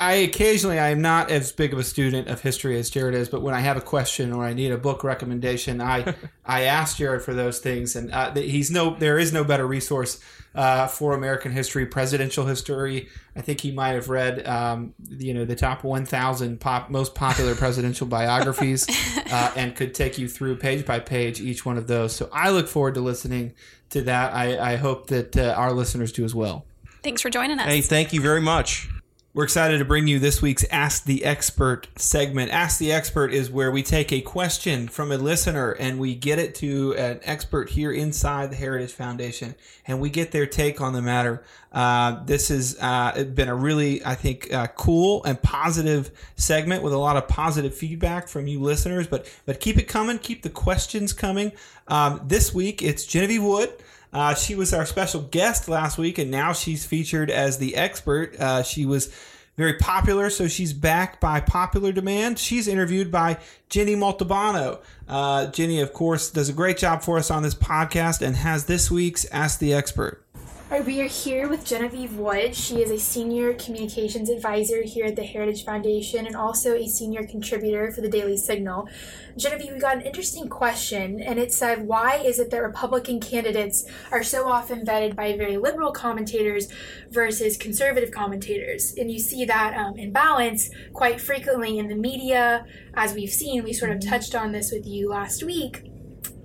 I 0.00 0.14
occasionally 0.14 0.80
I 0.80 0.88
am 0.88 1.00
not 1.00 1.30
as 1.30 1.52
big 1.52 1.72
of 1.72 1.78
a 1.78 1.84
student 1.84 2.26
of 2.28 2.40
history 2.40 2.76
as 2.78 2.90
Jarrett 2.90 3.14
is, 3.14 3.28
but 3.28 3.40
when 3.40 3.54
I 3.54 3.60
have 3.60 3.76
a 3.76 3.80
question 3.80 4.32
or 4.32 4.44
I 4.44 4.52
need 4.52 4.72
a 4.72 4.78
book 4.78 5.04
recommendation, 5.04 5.80
I 5.80 6.14
I 6.44 6.62
ask 6.62 6.96
Jarrett 6.96 7.22
for 7.22 7.34
those 7.34 7.60
things, 7.60 7.94
and 7.94 8.10
uh, 8.12 8.34
he's 8.34 8.70
no 8.70 8.96
there 8.96 9.18
is 9.18 9.32
no 9.32 9.44
better 9.44 9.66
resource 9.66 10.20
uh, 10.56 10.88
for 10.88 11.14
American 11.14 11.52
history, 11.52 11.86
presidential 11.86 12.46
history. 12.46 13.08
I 13.36 13.42
think 13.42 13.60
he 13.60 13.70
might 13.70 13.90
have 13.90 14.08
read 14.08 14.44
um, 14.46 14.94
you 15.08 15.32
know 15.32 15.44
the 15.44 15.56
top 15.56 15.84
one 15.84 16.04
thousand 16.04 16.60
pop 16.60 16.90
most 16.90 17.14
popular 17.14 17.54
presidential 17.64 18.08
biographies, 18.08 18.86
uh, 19.30 19.52
and 19.54 19.76
could 19.76 19.94
take 19.94 20.18
you 20.18 20.28
through 20.28 20.56
page 20.56 20.84
by 20.84 20.98
page 20.98 21.40
each 21.40 21.64
one 21.64 21.78
of 21.78 21.86
those. 21.86 22.14
So 22.14 22.28
I 22.32 22.50
look 22.50 22.66
forward 22.66 22.94
to 22.94 23.00
listening 23.00 23.54
to 23.90 24.02
that. 24.02 24.34
I, 24.34 24.72
I 24.72 24.76
hope 24.76 25.06
that 25.08 25.36
uh, 25.36 25.54
our 25.56 25.72
listeners 25.72 26.10
do 26.10 26.24
as 26.24 26.34
well. 26.34 26.64
Thanks 27.04 27.22
for 27.22 27.30
joining 27.30 27.60
us. 27.60 27.66
Hey, 27.66 27.82
thank 27.82 28.12
you 28.12 28.20
very 28.20 28.40
much. 28.40 28.88
We're 29.36 29.44
excited 29.44 29.80
to 29.80 29.84
bring 29.84 30.06
you 30.06 30.18
this 30.18 30.40
week's 30.40 30.64
Ask 30.70 31.04
the 31.04 31.22
Expert 31.22 31.88
segment. 31.96 32.50
Ask 32.52 32.78
the 32.78 32.90
Expert 32.90 33.34
is 33.34 33.50
where 33.50 33.70
we 33.70 33.82
take 33.82 34.10
a 34.10 34.22
question 34.22 34.88
from 34.88 35.12
a 35.12 35.18
listener 35.18 35.72
and 35.72 35.98
we 35.98 36.14
get 36.14 36.38
it 36.38 36.54
to 36.54 36.94
an 36.94 37.20
expert 37.22 37.68
here 37.68 37.92
inside 37.92 38.50
the 38.50 38.56
Heritage 38.56 38.92
Foundation 38.92 39.54
and 39.86 40.00
we 40.00 40.08
get 40.08 40.32
their 40.32 40.46
take 40.46 40.80
on 40.80 40.94
the 40.94 41.02
matter. 41.02 41.44
Uh, 41.70 42.24
this 42.24 42.48
has 42.48 42.78
uh, 42.80 43.24
been 43.34 43.50
a 43.50 43.54
really, 43.54 44.02
I 44.06 44.14
think, 44.14 44.50
uh, 44.54 44.68
cool 44.68 45.22
and 45.24 45.42
positive 45.42 46.10
segment 46.36 46.82
with 46.82 46.94
a 46.94 46.98
lot 46.98 47.18
of 47.18 47.28
positive 47.28 47.74
feedback 47.74 48.28
from 48.28 48.46
you 48.46 48.62
listeners. 48.62 49.06
But 49.06 49.30
but 49.44 49.60
keep 49.60 49.76
it 49.76 49.86
coming, 49.86 50.16
keep 50.16 50.44
the 50.44 50.48
questions 50.48 51.12
coming. 51.12 51.52
Um, 51.88 52.22
this 52.24 52.54
week 52.54 52.80
it's 52.80 53.04
Genevieve 53.04 53.44
Wood. 53.44 53.70
Uh, 54.16 54.34
she 54.34 54.54
was 54.54 54.72
our 54.72 54.86
special 54.86 55.20
guest 55.20 55.68
last 55.68 55.98
week, 55.98 56.16
and 56.16 56.30
now 56.30 56.54
she's 56.54 56.86
featured 56.86 57.30
as 57.30 57.58
the 57.58 57.76
expert. 57.76 58.34
Uh, 58.40 58.62
she 58.62 58.86
was 58.86 59.12
very 59.58 59.74
popular, 59.74 60.30
so 60.30 60.48
she's 60.48 60.72
back 60.72 61.20
by 61.20 61.38
popular 61.38 61.92
demand. 61.92 62.38
She's 62.38 62.66
interviewed 62.66 63.12
by 63.12 63.36
Jenny 63.68 63.94
Montalbano. 63.94 64.80
Uh, 65.06 65.48
Jenny, 65.48 65.80
of 65.80 65.92
course, 65.92 66.30
does 66.30 66.48
a 66.48 66.54
great 66.54 66.78
job 66.78 67.02
for 67.02 67.18
us 67.18 67.30
on 67.30 67.42
this 67.42 67.54
podcast 67.54 68.22
and 68.22 68.36
has 68.36 68.64
this 68.64 68.90
week's 68.90 69.26
Ask 69.26 69.58
the 69.58 69.74
Expert. 69.74 70.25
All 70.68 70.78
right, 70.78 70.84
we 70.84 71.00
are 71.00 71.06
here 71.06 71.48
with 71.48 71.64
Genevieve 71.64 72.16
Wood. 72.16 72.56
She 72.56 72.82
is 72.82 72.90
a 72.90 72.98
senior 72.98 73.54
communications 73.54 74.28
advisor 74.28 74.82
here 74.82 75.04
at 75.04 75.14
the 75.14 75.22
Heritage 75.22 75.64
Foundation 75.64 76.26
and 76.26 76.34
also 76.34 76.74
a 76.74 76.88
senior 76.88 77.24
contributor 77.24 77.92
for 77.92 78.00
the 78.00 78.08
Daily 78.08 78.36
Signal. 78.36 78.88
Genevieve, 79.36 79.74
we 79.74 79.78
got 79.78 79.98
an 79.98 80.02
interesting 80.02 80.48
question, 80.48 81.20
and 81.20 81.38
it 81.38 81.52
said, 81.52 81.86
Why 81.86 82.16
is 82.16 82.40
it 82.40 82.50
that 82.50 82.62
Republican 82.64 83.20
candidates 83.20 83.84
are 84.10 84.24
so 84.24 84.48
often 84.48 84.84
vetted 84.84 85.14
by 85.14 85.36
very 85.36 85.56
liberal 85.56 85.92
commentators 85.92 86.66
versus 87.10 87.56
conservative 87.56 88.10
commentators? 88.10 88.92
And 88.98 89.08
you 89.08 89.20
see 89.20 89.44
that 89.44 89.76
um, 89.78 89.96
imbalance 89.96 90.70
quite 90.92 91.20
frequently 91.20 91.78
in 91.78 91.86
the 91.86 91.94
media. 91.94 92.66
As 92.92 93.14
we've 93.14 93.30
seen, 93.30 93.62
we 93.62 93.72
sort 93.72 93.92
of 93.92 94.04
touched 94.04 94.34
on 94.34 94.50
this 94.50 94.72
with 94.72 94.84
you 94.84 95.10
last 95.10 95.44
week. 95.44 95.85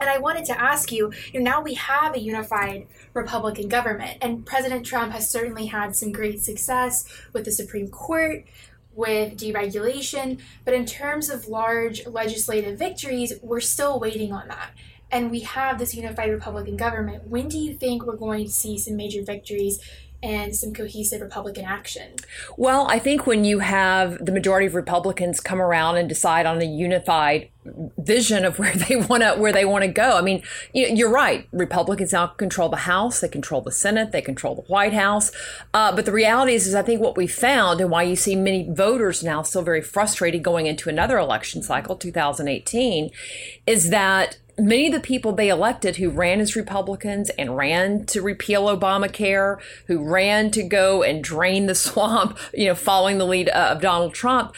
And 0.02 0.10
I 0.10 0.18
wanted 0.18 0.46
to 0.46 0.60
ask 0.60 0.92
you, 0.92 1.14
you 1.32 1.40
know, 1.40 1.52
now 1.52 1.62
we 1.62 1.76
have 1.76 2.16
a 2.16 2.20
unified 2.20 2.88
Republican 3.14 3.70
government, 3.70 4.18
and 4.20 4.44
President 4.44 4.84
Trump 4.84 5.12
has 5.14 5.30
certainly 5.30 5.68
had 5.68 5.96
some 5.96 6.12
great 6.12 6.42
success 6.42 7.06
with 7.34 7.46
the 7.46 7.52
Supreme 7.52 7.88
Court, 7.88 8.44
with 8.96 9.38
deregulation, 9.38 10.42
but 10.66 10.74
in 10.74 10.88
terms 10.88 11.30
of 11.30 11.48
large 11.48 12.06
legislative 12.08 12.80
victories, 12.80 13.34
we're 13.44 13.62
still 13.62 14.00
waiting 14.00 14.34
on 14.34 14.48
that. 14.48 14.72
And 15.12 15.30
we 15.30 15.42
have 15.42 15.78
this 15.78 15.94
unified 15.94 16.32
Republican 16.32 16.78
government. 16.78 17.28
When 17.28 17.48
do 17.48 17.60
you 17.60 17.76
think 17.76 18.04
we're 18.04 18.16
going 18.16 18.46
to 18.46 18.52
see 18.52 18.80
some 18.80 18.96
major 18.96 19.22
victories 19.22 19.80
and 20.23 20.55
some 20.55 20.73
cohesive 20.73 21.21
Republican 21.21 21.65
action? 21.65 22.15
Well, 22.57 22.88
I 22.89 22.99
think 22.99 23.25
when 23.25 23.43
you 23.43 23.60
have 23.60 24.23
the 24.23 24.31
majority 24.31 24.67
of 24.67 24.75
Republicans 24.75 25.39
come 25.39 25.62
around 25.62 25.97
and 25.97 26.07
decide 26.07 26.45
on 26.45 26.62
a 26.62 26.65
unified 26.65 27.49
vision 27.97 28.43
of 28.43 28.57
where 28.57 28.73
they 28.89 28.95
want 28.95 29.23
to 29.23 29.34
where 29.36 29.53
they 29.53 29.65
want 29.65 29.84
to 29.84 29.88
go. 29.88 30.17
I 30.17 30.21
mean, 30.21 30.43
you're 30.73 31.12
right. 31.12 31.47
Republicans 31.51 32.13
now 32.13 32.27
control 32.27 32.69
the 32.69 32.77
House, 32.77 33.19
they 33.21 33.27
control 33.27 33.62
the 33.62 33.71
Senate, 33.71 34.12
they 34.12 34.21
control 34.21 34.55
the 34.55 34.62
White 34.63 34.93
House. 34.93 35.31
Uh, 35.73 35.95
but 35.95 36.05
the 36.05 36.12
reality 36.12 36.53
is, 36.53 36.67
is 36.67 36.75
I 36.75 36.81
think 36.81 37.01
what 37.01 37.17
we 37.17 37.27
found 37.27 37.81
and 37.81 37.89
why 37.89 38.03
you 38.03 38.15
see 38.15 38.36
many 38.36 38.67
voters 38.69 39.23
now 39.23 39.43
still 39.43 39.62
very 39.62 39.81
frustrated 39.81 40.43
going 40.43 40.65
into 40.65 40.89
another 40.89 41.17
election 41.17 41.62
cycle, 41.62 41.95
2018, 41.95 43.12
is 43.67 43.89
that 43.89 44.38
many 44.58 44.88
of 44.88 44.94
the 44.94 45.00
people 45.00 45.32
they 45.32 45.50
elected 45.50 45.98
who 45.98 46.10
ran 46.10 46.40
as 46.40 46.56
Republicans 46.56 47.30
and 47.32 47.58
ran 47.58 48.06
to 48.08 48.22
repeal 48.22 48.68
Obamacare, 48.68 49.60
who 49.88 50.04
ran 50.04 50.52
to 50.52 50.64
go 50.64 51.04
and 51.04 51.24
drain 51.24 51.66
the 51.66 51.76
swamp, 51.82 52.38
you 52.54 52.68
know, 52.68 52.76
following 52.76 53.18
the 53.18 53.26
lead 53.26 53.50
uh, 53.50 53.70
of 53.72 53.82
Donald 53.82 54.14
Trump, 54.14 54.54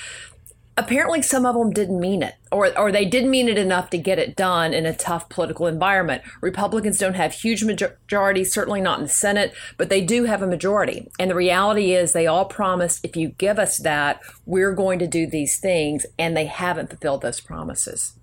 apparently 0.76 1.22
some 1.22 1.46
of 1.46 1.56
them 1.56 1.72
didn't 1.72 2.00
mean 2.00 2.24
it 2.24 2.34
or, 2.52 2.78
or 2.78 2.92
they 2.92 3.06
didn't 3.06 3.30
mean 3.30 3.48
it 3.48 3.58
enough 3.58 3.90
to 3.92 3.98
get 3.98 4.18
it 4.18 4.36
done 4.36 4.74
in 4.74 4.86
a 4.86 4.96
tough 4.96 5.30
political 5.30 5.68
environment. 5.68 6.24
Republicans 6.42 6.98
don't 6.98 7.14
have 7.14 7.32
huge 7.32 7.64
majorities 7.64 8.52
certainly 8.52 8.82
not 8.82 8.98
in 8.98 9.04
the 9.04 9.10
senate 9.10 9.54
but 9.78 9.90
they 9.90 10.02
do 10.02 10.24
have 10.24 10.42
a 10.42 10.48
majority. 10.48 11.08
And 11.20 11.30
the 11.30 11.36
reality 11.36 11.94
is 11.94 12.14
they 12.14 12.26
all 12.26 12.46
promised 12.46 13.06
if 13.06 13.16
you 13.16 13.30
give 13.30 13.60
us 13.60 13.78
that 13.80 14.20
we're 14.46 14.74
going 14.74 14.98
to 15.00 15.08
do 15.08 15.28
these 15.28 15.60
things 15.60 16.06
and 16.18 16.36
they 16.36 16.46
haven't 16.46 16.90
fulfilled 16.90 17.22
those 17.22 17.40
promises 17.40 18.14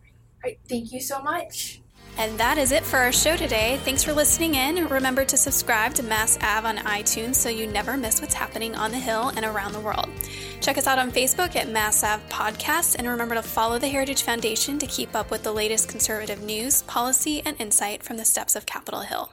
right, 0.44 0.58
thank 0.68 0.92
you 0.92 1.00
so 1.00 1.22
much. 1.22 1.80
And 2.18 2.38
that 2.38 2.58
is 2.58 2.72
it 2.72 2.84
for 2.84 2.98
our 2.98 3.12
show 3.12 3.36
today. 3.36 3.78
Thanks 3.82 4.02
for 4.02 4.12
listening 4.12 4.54
in. 4.54 4.86
Remember 4.88 5.24
to 5.24 5.36
subscribe 5.36 5.94
to 5.94 6.02
Mass 6.02 6.36
Ave 6.42 6.68
on 6.68 6.76
iTunes 6.78 7.36
so 7.36 7.48
you 7.48 7.66
never 7.66 7.96
miss 7.96 8.20
what's 8.20 8.34
happening 8.34 8.74
on 8.74 8.90
the 8.90 8.98
Hill 8.98 9.28
and 9.36 9.44
around 9.44 9.72
the 9.72 9.80
world. 9.80 10.08
Check 10.60 10.76
us 10.76 10.86
out 10.86 10.98
on 10.98 11.12
Facebook 11.12 11.56
at 11.56 11.70
Mass 11.70 12.04
Ave 12.04 12.22
Podcast, 12.28 12.96
and 12.98 13.08
remember 13.08 13.36
to 13.36 13.42
follow 13.42 13.78
the 13.78 13.88
Heritage 13.88 14.22
Foundation 14.22 14.78
to 14.78 14.86
keep 14.86 15.14
up 15.14 15.30
with 15.30 15.42
the 15.42 15.52
latest 15.52 15.88
conservative 15.88 16.42
news, 16.42 16.82
policy, 16.82 17.42
and 17.46 17.58
insight 17.58 18.02
from 18.02 18.18
the 18.18 18.24
steps 18.26 18.54
of 18.54 18.66
Capitol 18.66 19.00
Hill. 19.00 19.32